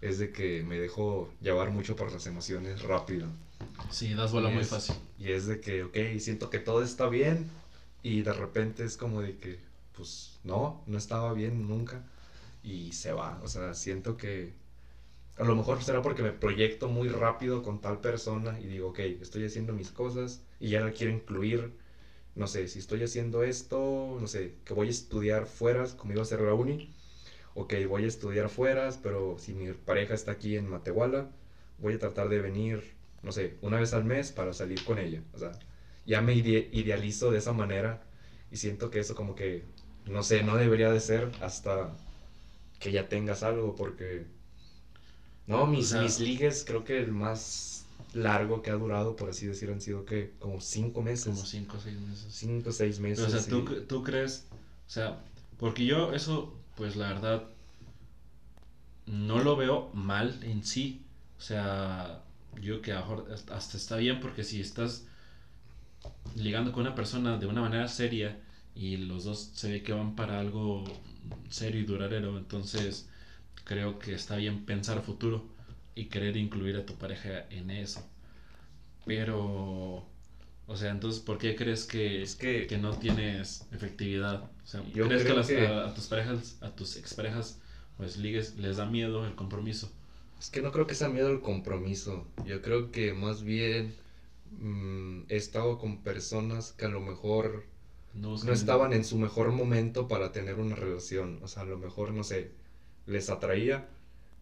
[0.00, 3.26] es de que me dejo llevar mucho por las emociones rápido.
[3.90, 4.94] Sí, das bola muy fácil.
[5.18, 7.50] Y es de que, ok, siento que todo está bien
[8.04, 9.58] y de repente es como de que,
[9.96, 12.04] pues no, no estaba bien nunca
[12.62, 13.40] y se va.
[13.42, 14.54] O sea, siento que
[15.36, 18.98] a lo mejor será porque me proyecto muy rápido con tal persona y digo, ok,
[18.98, 21.72] estoy haciendo mis cosas y ya la quiero incluir.
[22.34, 26.22] No sé, si estoy haciendo esto, no sé, que voy a estudiar fuera, como iba
[26.22, 26.94] a ser la uni.
[27.54, 31.30] Ok, voy a estudiar fuera, pero si mi pareja está aquí en Matehuala,
[31.78, 35.22] voy a tratar de venir, no sé, una vez al mes para salir con ella.
[35.34, 35.52] O sea,
[36.06, 38.02] ya me idealizo de esa manera
[38.50, 39.64] y siento que eso como que,
[40.06, 41.94] no sé, no debería de ser hasta
[42.82, 44.26] que ya tengas algo porque
[45.46, 49.70] no, mis, mis ligues creo que el más largo que ha durado, por así decir,
[49.70, 51.26] han sido que como cinco meses.
[51.26, 52.26] Como cinco o seis meses.
[52.34, 53.24] Cinco o seis meses.
[53.24, 54.46] o sea, ¿tú, ¿tú crees?
[54.86, 55.20] O sea,
[55.58, 57.44] porque yo eso, pues la verdad,
[59.06, 61.02] no lo veo mal en sí.
[61.38, 62.22] O sea,
[62.60, 65.06] yo que hasta está bien porque si estás
[66.34, 68.40] ligando con una persona de una manera seria
[68.74, 70.84] y los dos se ve que van para algo
[71.50, 73.08] serio y duradero, entonces
[73.64, 75.46] creo que está bien pensar futuro
[75.94, 78.06] y querer incluir a tu pareja en eso.
[79.04, 80.06] Pero
[80.66, 82.24] O sea, entonces, ¿por qué crees que,
[82.68, 84.44] que, no tienes efectividad?
[84.44, 87.60] O sea, ¿crees que, A, tus parejas, a tus exparejas,
[87.96, 89.90] pues ligues, les da miedo el compromiso?
[90.38, 92.26] Es que no creo que sea miedo el compromiso.
[92.46, 93.94] Yo creo que más bien
[94.50, 97.66] mm, he estado con personas que a lo mejor
[98.14, 101.40] no, estaban en su mejor momento para tener una relación.
[101.42, 102.50] O sea, a lo mejor, no sé,
[103.06, 103.88] les atraía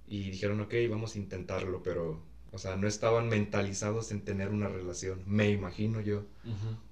[0.08, 2.20] y dijeron, ok, vamos a intentarlo, pero
[2.52, 6.24] o sea, no estaban mentalizados en tener una relación, me imagino yo.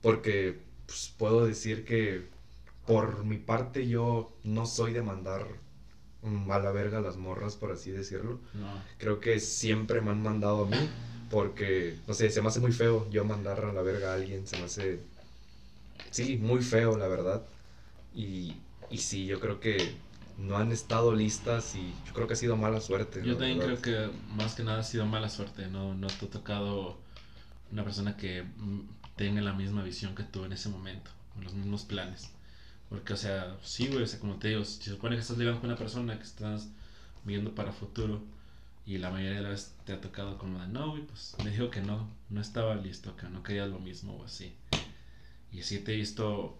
[0.02, 2.26] Porque pues, puedo decir que
[2.86, 5.46] por mi parte yo no soy de mandar
[6.22, 8.38] a la verga las morras, por así decirlo.
[8.98, 10.88] Creo que siempre me han mandado a mí
[11.30, 14.46] porque, no sé, se me hace muy feo yo mandar a la verga a alguien,
[14.46, 15.00] se me hace,
[16.10, 17.42] sí, muy feo, la verdad.
[18.14, 18.54] Y,
[18.90, 19.96] y sí, yo creo que
[20.38, 23.22] no han estado listas y yo creo que ha sido mala suerte.
[23.24, 26.30] Yo también creo que más que nada ha sido mala suerte, no, no te ha
[26.30, 26.98] tocado
[27.72, 28.80] una persona que mm,
[29.16, 32.30] tenga la misma visión que tú en ese momento, con los mismos planes.
[32.88, 35.36] Porque, o sea, sí, güey, o sea, como te digo, si se supone que estás
[35.36, 36.68] ligando con una persona que estás
[37.24, 38.22] viendo para futuro
[38.86, 41.50] y la mayoría de las veces te ha tocado como de, no, güey, pues me
[41.50, 44.54] dijo que no, no estaba listo, que no quería lo mismo o así.
[45.52, 46.56] Y así te he visto,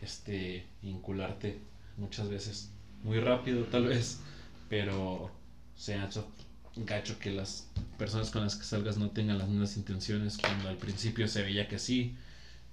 [0.00, 1.58] este, incularte
[1.96, 2.70] muchas veces.
[3.02, 4.20] Muy rápido tal vez,
[4.68, 5.30] pero
[5.76, 6.26] se ha hecho
[6.76, 7.68] gacho que las
[7.98, 11.68] personas con las que salgas no tengan las mismas intenciones cuando al principio se veía
[11.68, 12.16] que sí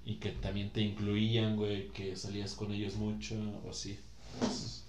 [0.06, 3.36] y que también te incluían, güey, que salías con ellos mucho
[3.66, 4.00] o así.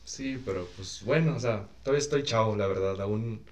[0.05, 3.43] Sí, pero pues bueno, o sea, todavía estoy chavo, la verdad, aún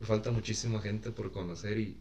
[0.00, 1.96] me falta muchísima gente por conocer y,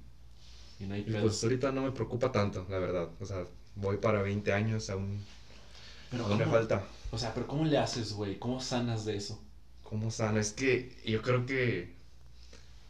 [0.80, 3.46] y, no hay pues ahorita no me preocupa tanto, la verdad, o sea,
[3.78, 5.24] voy para 20 años, aún,
[6.12, 6.86] pero aún me falta.
[7.12, 8.38] O sea, pero ¿cómo le haces, güey?
[8.38, 9.42] ¿Cómo sanas de eso?
[9.84, 10.40] ¿Cómo sana?
[10.40, 11.96] Es que yo creo que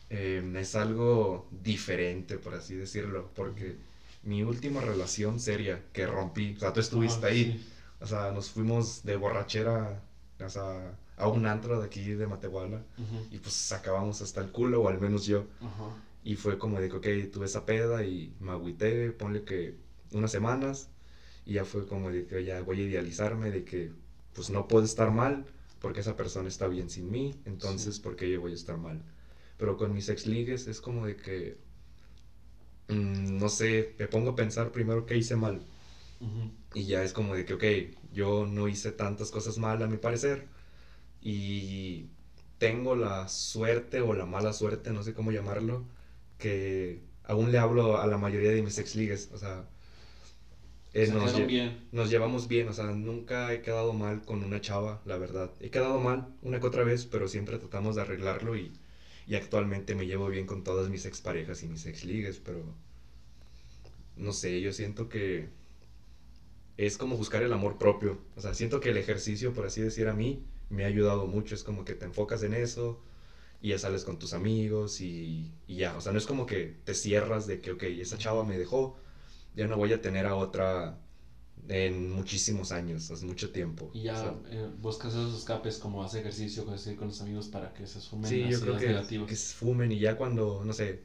[0.10, 3.78] em, es algo diferente, por así decirlo, porque
[4.24, 7.68] mi última relación seria que rompí, o sea, tú estuviste ah, ahí,
[8.02, 10.02] o sea, nos fuimos de borrachera
[10.46, 12.82] o sea, a un antro de aquí de Matehuala
[13.32, 15.46] y pues acabamos hasta el culo, o al menos yo.
[16.24, 19.76] Y fue como de que, ok, tuve esa peda y me agüité, ponle que
[20.12, 20.90] unas semanas,
[21.46, 23.92] y ya fue como de que ya voy a idealizarme, de que
[24.34, 25.46] pues no puedo estar mal
[25.82, 29.02] porque esa persona está bien sin mí, entonces ¿por qué yo voy a estar mal?
[29.58, 31.58] Pero con mis ex ligues es como de que,
[32.90, 35.62] mm, no sé, me pongo a pensar primero qué hice mal.
[36.74, 37.64] Y ya es como de que, ok,
[38.14, 40.48] yo no hice tantas cosas mal a mi parecer.
[41.22, 42.08] Y
[42.60, 45.86] tengo la suerte o la mala suerte, no sé cómo llamarlo,
[46.40, 49.32] que aún le hablo a la mayoría de mis ex ligues.
[49.34, 49.70] O sea,
[51.04, 51.78] eh, nos, bien.
[51.92, 55.52] nos llevamos bien, o sea, nunca he quedado mal con una chava, la verdad.
[55.60, 58.72] He quedado mal una que otra vez, pero siempre tratamos de arreglarlo y,
[59.28, 62.64] y actualmente me llevo bien con todas mis exparejas y mis exligues, pero
[64.16, 65.50] no sé, yo siento que
[66.78, 68.20] es como buscar el amor propio.
[68.36, 71.56] O sea, siento que el ejercicio, por así decir, a mí me ha ayudado mucho.
[71.56, 73.02] Es como que te enfocas en eso
[73.62, 75.98] y ya sales con tus amigos y, y ya.
[75.98, 78.98] O sea, no es como que te cierras de que, ok, esa chava me dejó,
[79.58, 80.98] ya no voy a tener a otra
[81.68, 83.90] en muchísimos años, hace mucho tiempo.
[83.94, 88.00] Y ya eh, buscas esos escapes como hacer ejercicio, con los amigos para que se
[88.00, 91.02] fumen sí, yo creo que, que, se fumen y ya cuando, no sé,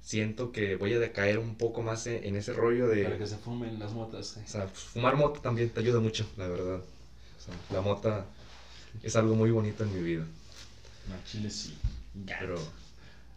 [0.00, 3.04] siento que voy a decaer un poco más en, ese rollo de...
[3.04, 4.38] Para que se fumen las motas.
[4.42, 6.80] O sea, pues, fumar mota también te ayuda mucho, la verdad.
[6.80, 8.24] O sea, la mota
[9.02, 10.24] es algo muy bonito en mi vida.
[11.08, 11.76] No, chile sí.
[12.26, 12.56] Pero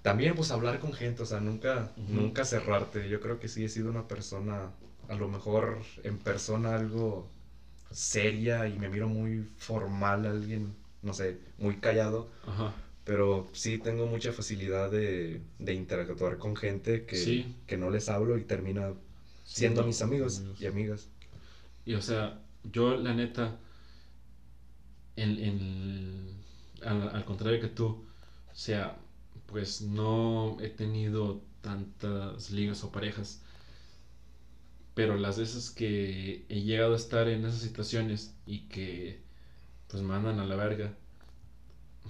[0.05, 3.09] también pues hablar con gente, o sea, nunca, nunca cerrarte.
[3.09, 4.69] Yo creo que sí he sido una persona,
[5.09, 7.27] a lo mejor en persona algo
[7.89, 12.29] seria y me miro muy formal, alguien, no sé, muy callado.
[13.03, 18.37] Pero sí tengo mucha facilidad de, de interactuar con gente que, que, no les hablo
[18.37, 18.93] y termina
[19.43, 21.09] siendo mis amigos, y amigas.
[21.83, 23.57] Y o sea, yo la neta,
[25.15, 26.37] en,
[26.83, 28.05] al, al contrario que tú,
[28.51, 28.99] o sea,
[29.47, 33.41] pues no he tenido tantas ligas o parejas.
[34.95, 39.21] Pero las veces que he llegado a estar en esas situaciones y que
[39.89, 40.93] pues mandan a la verga,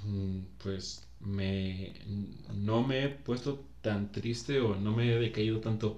[0.06, 1.94] mm, pues me
[2.54, 5.98] no me he puesto tan triste o no me he decaído tanto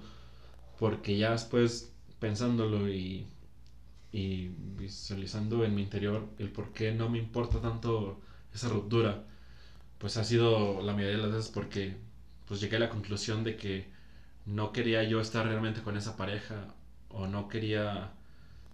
[0.78, 3.26] porque ya después pensándolo y,
[4.12, 8.20] y visualizando en mi interior el por qué no me importa tanto
[8.54, 9.24] esa ruptura
[9.98, 11.96] pues ha sido la mayoría de las veces porque
[12.46, 13.86] pues llegué a la conclusión de que
[14.46, 16.74] no quería yo estar realmente con esa pareja
[17.10, 18.12] o no quería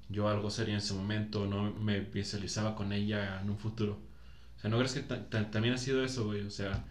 [0.08, 3.98] yo algo serio en ese momento, no me visualizaba con ella en un futuro.
[4.56, 6.42] O sea, ¿no crees que también ha sido eso, güey?
[6.42, 6.84] O sea,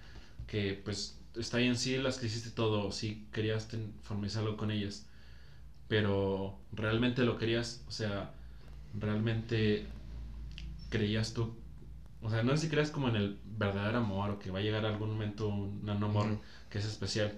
[0.47, 3.67] que pues está bien, sí, las que hiciste todo, sí querías
[4.03, 5.05] formalizarlo con ellas,
[5.87, 8.31] pero realmente lo querías, o sea,
[8.99, 9.87] realmente
[10.89, 11.55] creías tú,
[12.23, 14.61] o sea, no sé si creas como en el verdadero amor o que va a
[14.61, 16.37] llegar algún momento un, amor
[16.69, 17.33] que es especial,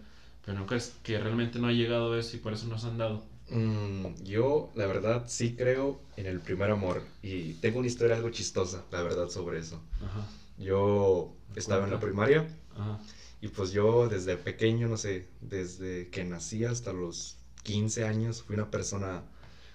[0.46, 3.24] pero no crees que realmente no ha llegado eso y por eso nos han dado.
[3.50, 8.30] Mm, yo, la verdad, sí creo en el primer amor y tengo una historia algo
[8.30, 9.82] chistosa, la verdad, sobre eso.
[10.04, 10.28] Ajá.
[10.58, 13.00] Yo estaba en la primaria Ajá.
[13.42, 18.56] y pues yo desde pequeño, no sé, desde que nací hasta los 15 años, fui
[18.56, 19.24] una persona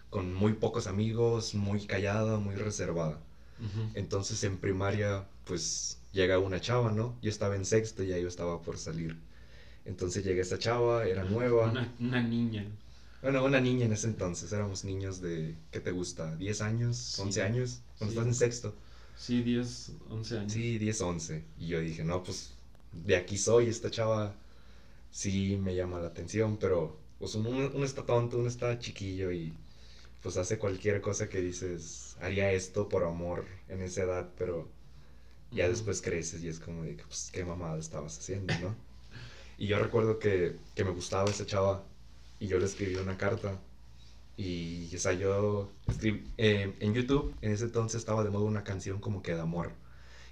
[0.09, 3.21] con muy pocos amigos, muy callada, muy reservada.
[3.95, 7.17] Entonces en primaria, pues llega una chava, ¿no?
[7.23, 9.17] Yo estaba en sexto y ya yo estaba por salir.
[9.85, 11.71] Entonces llega esta chava, era nueva.
[11.71, 12.67] Una, una niña.
[13.23, 16.39] Bueno, una niña en ese entonces, éramos niños de, ¿qué te gusta?
[16.39, 17.19] ¿10 años?
[17.19, 17.81] ¿11 años?
[17.99, 18.75] Cuando estás en sexto.
[19.17, 20.53] Sí, 10, 11 años.
[20.53, 21.45] Sí, 10, 11.
[21.59, 22.55] Y yo dije, no, pues
[22.93, 24.35] de aquí soy, esta chava
[25.11, 29.53] sí me llama la atención, pero pues uno, uno está tonto, uno está chiquillo y
[30.23, 34.69] pues hace cualquier cosa que dices, haría esto por amor en esa edad, pero
[35.51, 38.77] ya después creces y es como de que, pues, qué mamada estabas haciendo, ¿no?
[39.59, 41.85] y yo recuerdo que, que me gustaba esa chava
[42.41, 43.61] y yo le escribí una carta.
[44.37, 48.65] Y, o sea, yo escribí, eh, en YouTube, en ese entonces estaba de moda una
[48.65, 49.73] canción como que de amor.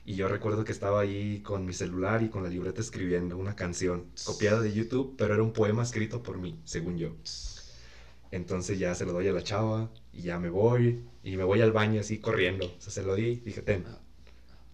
[0.06, 3.54] Y yo recuerdo que estaba ahí con mi celular y con la libreta escribiendo una
[3.54, 7.10] canción copiada de YouTube, pero era un poema escrito por mí, según yo.
[8.30, 11.60] Entonces ya se lo doy a la chava y ya me voy y me voy
[11.60, 12.66] al baño así corriendo.
[12.66, 13.84] O sea, se lo di, dije, ten.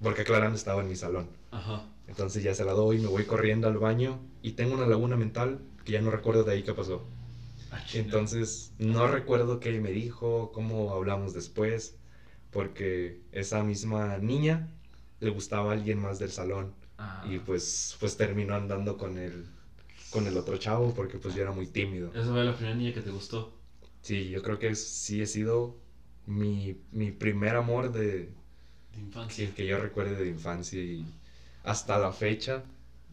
[0.02, 1.28] Porque aclarando estaba en mi salón.
[1.50, 1.88] Ajá.
[2.08, 5.60] Entonces ya se la doy, me voy corriendo al baño y tengo una laguna mental
[5.84, 7.06] que ya no recuerdo de ahí qué pasó.
[7.70, 11.96] Ah, Entonces, no recuerdo qué me dijo, cómo hablamos después,
[12.50, 14.68] porque esa misma niña
[15.20, 16.74] le gustaba a alguien más del salón.
[16.98, 17.24] Ah.
[17.28, 19.46] Y pues, pues terminó andando con el,
[20.14, 22.10] con el otro chavo, porque pues yo era muy tímido.
[22.14, 23.52] ¿Esa fue la primera niña que te gustó?
[24.00, 25.76] Sí, yo creo que sí he sido
[26.26, 28.30] mi, mi primer amor de,
[28.94, 29.48] de infancia.
[29.48, 31.04] Que, que, yo recuerde de infancia y
[31.64, 32.62] hasta la fecha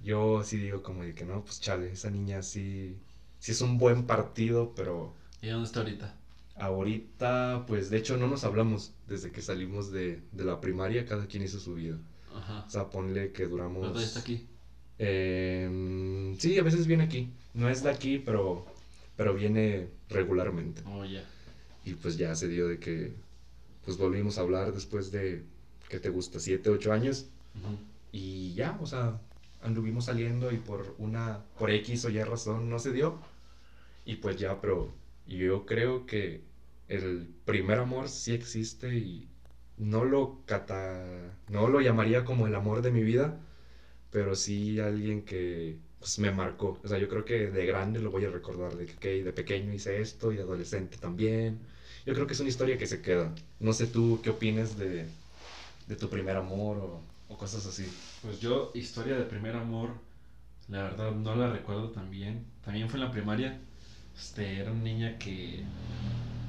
[0.04, 2.96] yo sí digo como de que no, pues chale, esa niña sí
[3.40, 5.16] sí es un buen partido, pero...
[5.42, 6.16] ¿Y dónde está ahorita?
[6.56, 11.26] Ahorita, pues de hecho no nos hablamos desde que salimos de, de la primaria, cada
[11.26, 11.98] quien hizo su vida.
[12.36, 12.66] Ajá.
[12.68, 13.82] O sea, ponle que duramos...
[13.82, 14.48] ¿Dónde está aquí?
[15.04, 17.32] Eh, sí, a veces viene aquí.
[17.56, 18.66] No es de aquí, pero,
[19.18, 20.84] pero viene regularmente.
[20.86, 21.04] Oh.
[21.84, 23.12] Y pues ya se dio de que
[23.84, 25.44] pues volvimos a hablar después de,
[25.90, 26.40] ¿qué te gusta?
[26.40, 27.26] ¿Siete, ocho años?
[28.12, 29.20] Y ya, o sea,
[29.64, 33.18] anduvimos saliendo y por una, por X o Y razón no se dio.
[34.06, 34.94] Y pues ya, pero
[35.26, 36.42] yo creo que
[36.90, 39.28] el primer amor sí existe y
[39.78, 41.04] no lo cata,
[41.50, 43.40] no lo llamaría como el amor de mi vida,
[44.12, 46.80] pero sí alguien que pues, me marcó.
[46.84, 49.74] O sea, yo creo que de grande lo voy a recordar, de que de pequeño
[49.74, 51.60] hice esto y de adolescente también.
[52.06, 53.34] Yo creo que es una historia que se queda.
[53.60, 55.06] No sé tú qué opinas de,
[55.88, 57.88] de tu primer amor o o cosas así.
[58.22, 59.92] Pues yo, historia de primer amor,
[60.68, 62.46] la verdad no la recuerdo tan bien.
[62.64, 63.58] También fue en la primaria.
[64.18, 65.64] Este, era una niña que.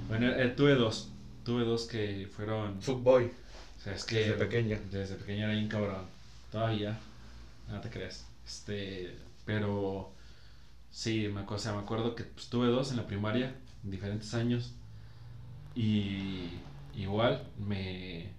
[0.08, 1.10] Bueno, eh, tuve dos.
[1.44, 2.82] Tuve dos que fueron.
[2.82, 3.26] Footboy.
[3.26, 4.16] O sea, es que.
[4.16, 4.80] Desde pequeña.
[4.90, 6.04] Desde pequeña era bien cabrón.
[6.50, 6.98] Todavía.
[7.68, 8.26] No te creas.
[8.46, 9.18] Este.
[9.44, 10.12] Pero.
[10.90, 14.34] Sí, me, o sea, me acuerdo que pues, tuve dos en la primaria, en diferentes
[14.34, 14.74] años.
[15.74, 16.50] Y.
[16.94, 18.32] Igual, me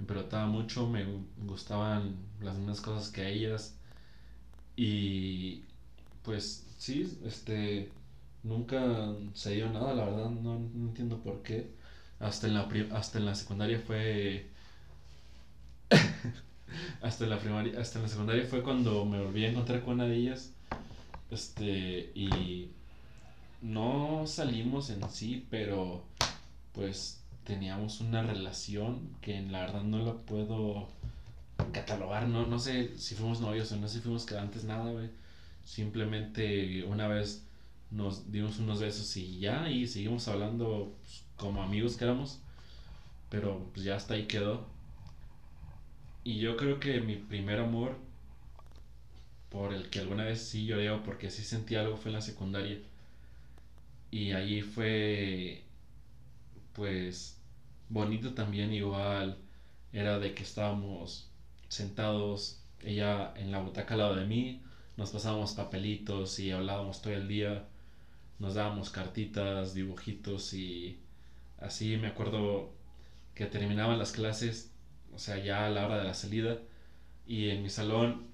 [0.00, 1.04] me pelotaba mucho, me
[1.46, 3.76] gustaban las mismas cosas que ellas.
[4.76, 5.64] Y
[6.22, 7.90] pues sí, este,
[8.42, 11.70] nunca se dio nada, la verdad, no, entiendo por qué.
[12.20, 14.48] Hasta en la, hasta en la secundaria fue...
[17.02, 19.94] hasta en la primaria, hasta en la secundaria fue cuando me volví a encontrar con
[19.94, 20.52] una de ellas.
[21.30, 22.70] Este, y
[23.62, 26.02] no salimos en sí, pero
[26.72, 30.88] pues teníamos una relación que la verdad no la puedo
[31.72, 35.10] catalogar, no, no sé si fuimos novios o no sé si fuimos quedantes, nada, güey.
[35.64, 37.44] Simplemente una vez
[37.90, 42.40] nos dimos unos besos y ya, y seguimos hablando pues, como amigos que éramos,
[43.28, 44.66] pero pues ya hasta ahí quedó.
[46.24, 47.96] Y yo creo que mi primer amor,
[49.50, 52.78] por el que alguna vez sí lloré porque sí sentí algo, fue en la secundaria.
[54.10, 55.62] Y ahí fue
[56.72, 57.38] pues
[57.88, 59.38] bonito también igual
[59.92, 61.28] era de que estábamos
[61.68, 64.62] sentados ella en la butaca al lado de mí
[64.96, 67.66] nos pasábamos papelitos y hablábamos todo el día
[68.38, 70.98] nos dábamos cartitas dibujitos y
[71.58, 72.72] así me acuerdo
[73.34, 74.69] que terminaban las clases
[75.14, 76.58] o sea ya a la hora de la salida
[77.26, 78.26] y en mi salón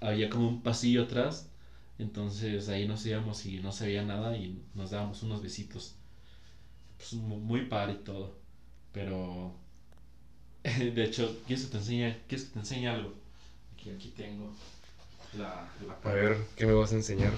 [0.00, 1.48] había como un pasillo atrás
[1.98, 5.94] entonces ahí nos íbamos y no se veía nada y nos dábamos unos besitos
[6.96, 8.36] pues, muy padre y todo.
[8.92, 9.54] Pero,
[10.62, 13.14] de hecho, ¿quieres que te enseñe, ¿quieres que te enseñe algo?
[13.74, 14.52] Aquí, aquí tengo
[15.36, 17.32] la, la A ver, ¿qué me vas a enseñar?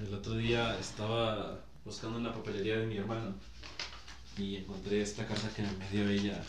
[0.00, 3.34] El otro día estaba buscando en la papelería de mi hermano
[4.36, 6.42] y encontré esta carta que me dio ella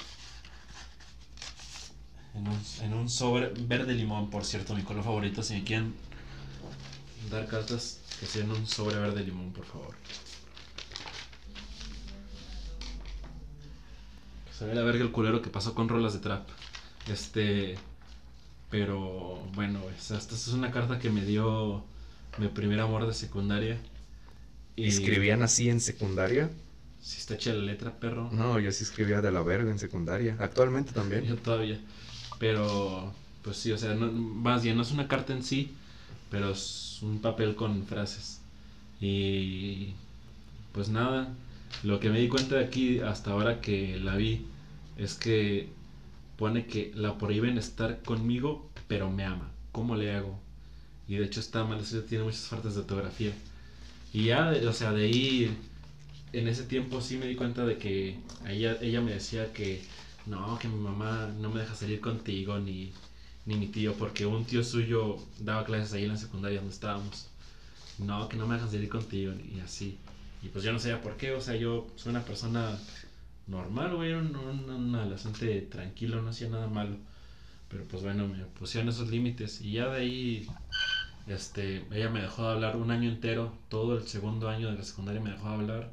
[2.38, 5.42] en un, en un sobre verde limón, por cierto, mi color favorito.
[5.42, 5.94] Si me quieren
[7.32, 9.96] dar cartas, que sean un sobre verde limón, por favor.
[14.58, 16.48] Se ve la verga el culero que pasó con rolas de trap.
[17.08, 17.78] Este.
[18.70, 21.86] Pero bueno, esta, esta es una carta que me dio
[22.38, 23.80] mi primer amor de secundaria.
[24.76, 26.50] Y ¿Escribían así en secundaria?
[27.00, 28.30] Si está hecha la letra, perro.
[28.32, 30.36] No, yo sí escribía de la verga en secundaria.
[30.40, 31.24] Actualmente también.
[31.24, 31.80] Yo todavía.
[32.40, 33.14] Pero,
[33.44, 35.72] pues sí, o sea, no, más bien no es una carta en sí,
[36.30, 38.42] pero es un papel con frases.
[39.00, 39.94] Y
[40.72, 41.34] pues nada,
[41.84, 44.46] lo que me di cuenta de aquí hasta ahora que la vi
[44.98, 45.70] es que
[46.38, 49.50] pone que la prohíben estar conmigo, pero me ama.
[49.72, 50.40] ¿Cómo le hago?
[51.08, 53.34] Y de hecho está mal, tiene muchas faltas de ortografía.
[54.14, 55.56] Y ya, o sea, de ahí,
[56.34, 59.82] en ese tiempo sí me di cuenta de que ella, ella me decía que
[60.28, 62.92] no, que mi mamá no me deja salir contigo, ni,
[63.46, 67.30] ni mi tío, porque un tío suyo daba clases ahí en la secundaria donde estábamos.
[68.00, 69.98] No, que no me dejan salir contigo, y así.
[70.44, 72.78] Y pues yo no sabía por qué, o sea, yo soy una persona
[73.48, 76.98] normal, güey, un, un, adolescente tranquilo, no hacía nada malo.
[77.70, 80.48] Pero pues bueno, me pusieron esos límites y ya de ahí,
[81.28, 84.84] este, ella me dejó de hablar un año entero, todo el segundo año de la
[84.84, 85.92] secundaria me dejó de hablar.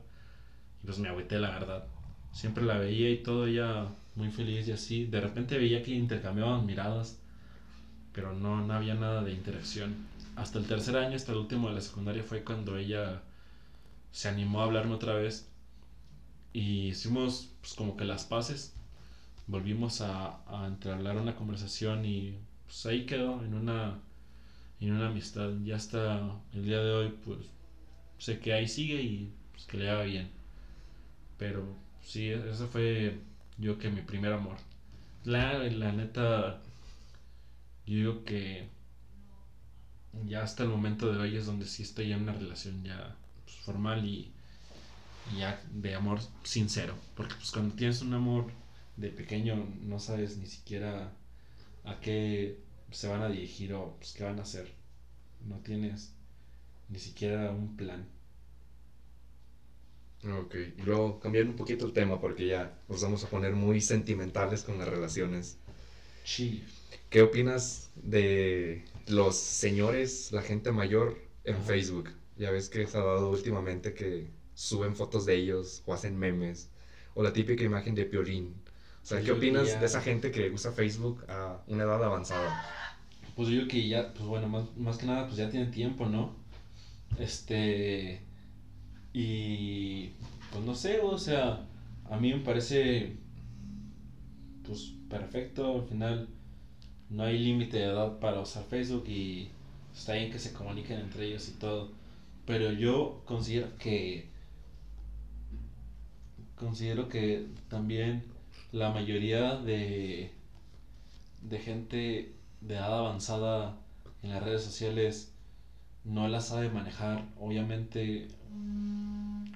[0.82, 1.86] Y pues me agüité, la verdad.
[2.32, 5.06] Siempre la veía y todo, ella muy feliz y así.
[5.06, 7.18] De repente veía que intercambiaban miradas,
[8.12, 9.94] pero no, no había nada de interacción.
[10.36, 13.22] Hasta el tercer año, hasta el último de la secundaria, fue cuando ella
[14.12, 15.48] se animó a hablarme otra vez.
[16.52, 18.74] Y hicimos pues, como que las paces.
[19.46, 24.00] Volvimos a, a entablar una conversación y pues ahí quedó en una,
[24.80, 25.50] en una amistad.
[25.64, 27.40] Ya hasta el día de hoy, pues
[28.18, 30.30] sé que ahí sigue y pues, que le haga bien.
[31.38, 31.64] Pero
[32.02, 33.18] sí, eso fue
[33.58, 34.56] yo que mi primer amor.
[35.24, 36.60] La, la neta,
[37.86, 38.68] yo digo que
[40.26, 43.56] ya hasta el momento de hoy es donde sí estoy en una relación ya pues,
[43.58, 44.32] formal y,
[45.38, 46.94] ya de amor sincero.
[47.16, 48.50] Porque pues cuando tienes un amor
[48.96, 51.12] de pequeño no sabes ni siquiera
[51.84, 54.72] a qué se van a dirigir o pues, qué van a hacer.
[55.46, 56.14] No tienes
[56.88, 58.06] ni siquiera un plan.
[60.26, 63.80] Ok, y luego cambiando un poquito el tema porque ya nos vamos a poner muy
[63.80, 65.58] sentimentales con las relaciones.
[66.24, 66.64] Sí.
[67.10, 72.10] ¿Qué opinas de los señores, la gente mayor en Facebook?
[72.38, 76.70] Ya ves que se ha dado últimamente que suben fotos de ellos o hacen memes
[77.14, 78.54] o la típica imagen de Piolín.
[79.02, 82.64] O sea, ¿qué opinas de esa gente que usa Facebook a una edad avanzada?
[83.36, 86.34] Pues yo que ya, pues bueno, más, más que nada, pues ya tienen tiempo, ¿no?
[87.18, 88.22] Este
[89.14, 90.08] y
[90.52, 91.66] pues no sé, o sea,
[92.10, 93.16] a mí me parece
[94.66, 96.28] pues perfecto, al final
[97.10, 99.48] no hay límite de edad para usar Facebook y
[99.94, 101.92] está bien que se comuniquen entre ellos y todo,
[102.46, 104.26] pero yo considero que
[106.56, 108.24] considero que también
[108.72, 110.32] la mayoría de
[111.42, 113.76] de gente de edad avanzada
[114.22, 115.33] en las redes sociales
[116.04, 117.26] no la sabe manejar.
[117.38, 118.28] Obviamente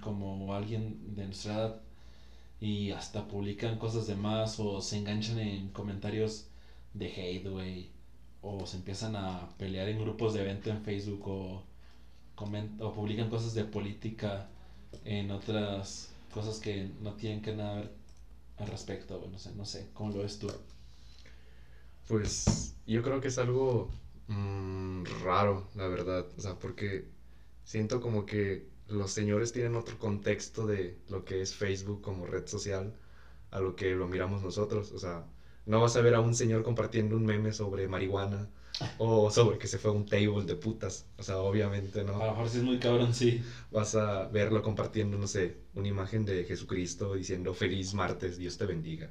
[0.01, 1.81] como alguien de nuestra edad
[2.61, 6.47] y hasta publican cosas de más o se enganchan en comentarios
[6.95, 7.91] de hate, güey,
[8.43, 11.63] o se empiezan a pelear en grupos de evento en Facebook o,
[12.81, 14.49] o publican cosas de política
[15.05, 17.93] en otras cosas que no tienen que nada ver
[18.59, 20.49] al respecto, no sé, no sé, ¿cómo lo ves tú?
[22.09, 23.91] Pues yo creo que es algo
[24.29, 27.09] mm, raro, la verdad, o sea, porque
[27.65, 32.47] siento como que los señores tienen otro contexto de lo que es Facebook como red
[32.47, 32.95] social
[33.51, 34.93] a lo que lo miramos nosotros.
[34.93, 35.27] O sea,
[35.67, 38.49] no vas a ver a un señor compartiendo un meme sobre marihuana
[38.99, 41.07] o sobre que se fue a un table de putas.
[41.19, 42.17] O sea, obviamente, ¿no?
[42.23, 43.43] A lo mejor sí es muy cabrón, sí.
[43.71, 48.67] Vas a verlo compartiendo, no sé, una imagen de Jesucristo diciendo feliz martes, Dios te
[48.67, 49.11] bendiga.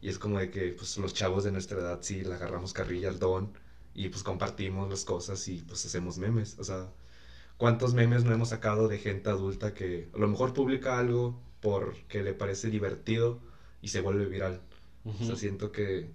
[0.00, 3.08] Y es como de que, pues, los chavos de nuestra edad sí le agarramos carrilla
[3.08, 3.52] al don
[3.94, 6.58] y pues compartimos las cosas y pues hacemos memes.
[6.58, 6.88] O sea,
[7.56, 12.22] ¿Cuántos memes no hemos sacado de gente adulta que a lo mejor publica algo porque
[12.22, 13.38] le parece divertido
[13.80, 14.60] y se vuelve viral?
[15.04, 16.10] O sea, siento que,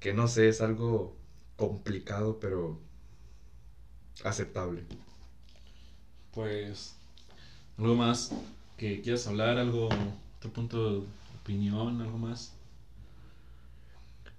[0.00, 1.16] que no sé, es algo
[1.56, 2.78] complicado, pero
[4.24, 4.84] aceptable.
[6.34, 6.96] Pues
[7.78, 8.32] ¿Algo más
[8.76, 9.56] que quieras hablar?
[9.56, 9.88] ¿Algo,
[10.38, 11.06] otro punto de
[11.40, 12.00] opinión?
[12.02, 12.52] ¿Algo más?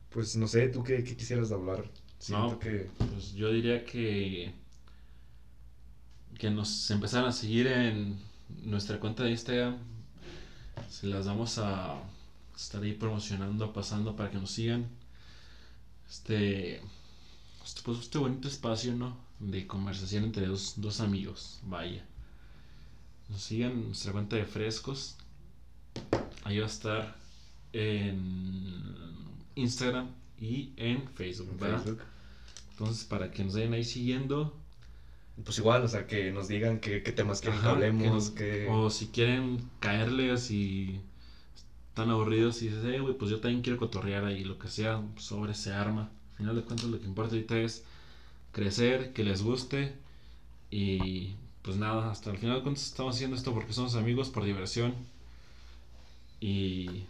[0.09, 1.83] Pues no sé, ¿tú qué, quisieras hablar?
[2.29, 2.89] no, que...
[2.97, 4.53] pues yo diría que
[6.39, 8.17] que nos empezaran a seguir en
[8.63, 9.77] nuestra cuenta de Instagram.
[10.89, 12.01] Se las vamos a
[12.55, 14.87] estar ahí promocionando, pasando para que nos sigan.
[16.09, 16.77] Este,
[17.63, 19.17] este, pues este bonito espacio, ¿no?
[19.39, 22.05] De conversación entre dos, dos amigos, vaya.
[23.27, 25.17] Nos sigan nuestra cuenta de frescos.
[26.45, 27.17] Ahí va a estar
[27.73, 29.18] en
[29.59, 32.01] Instagram y en Facebook, Facebook.
[32.71, 34.55] Entonces, para que nos vayan ahí siguiendo,
[35.43, 38.33] pues igual, o sea, que nos digan qué, temas quieren que hablemos.
[38.69, 41.01] O si quieren caerle así
[41.89, 45.03] están aburridos y dices, eh, güey, pues yo también quiero cotorrear ahí, lo que sea,
[45.17, 46.09] sobre ese arma.
[46.31, 47.83] Al final de cuentas, lo que importa ahorita es
[48.53, 49.93] crecer, que les guste
[50.71, 54.45] y pues nada, hasta el final de cuentas estamos haciendo esto porque somos amigos por
[54.45, 54.93] diversión
[56.39, 57.03] y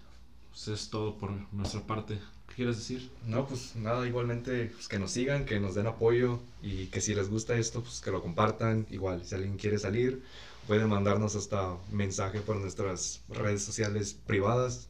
[0.50, 2.18] pues es todo por nuestra parte.
[2.50, 3.10] ¿Qué quieres decir?
[3.26, 7.14] No, pues nada, igualmente pues, que nos sigan, que nos den apoyo y que si
[7.16, 8.88] les gusta esto, pues que lo compartan.
[8.89, 10.24] Igual, si alguien quiere salir,
[10.68, 14.89] puede mandarnos hasta mensaje por nuestras redes sociales privadas.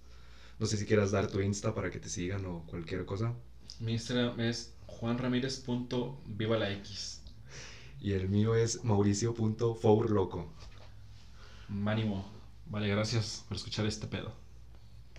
[0.57, 3.33] No sé si quieras dar tu Insta para que te sigan o cualquier cosa.
[3.79, 7.21] Mi Instagram es juanramírez.viva la X.
[8.01, 10.51] Y el mío es mauricio.fourloco.
[11.67, 12.25] Mánimo.
[12.65, 14.33] Vale, gracias por escuchar este pedo.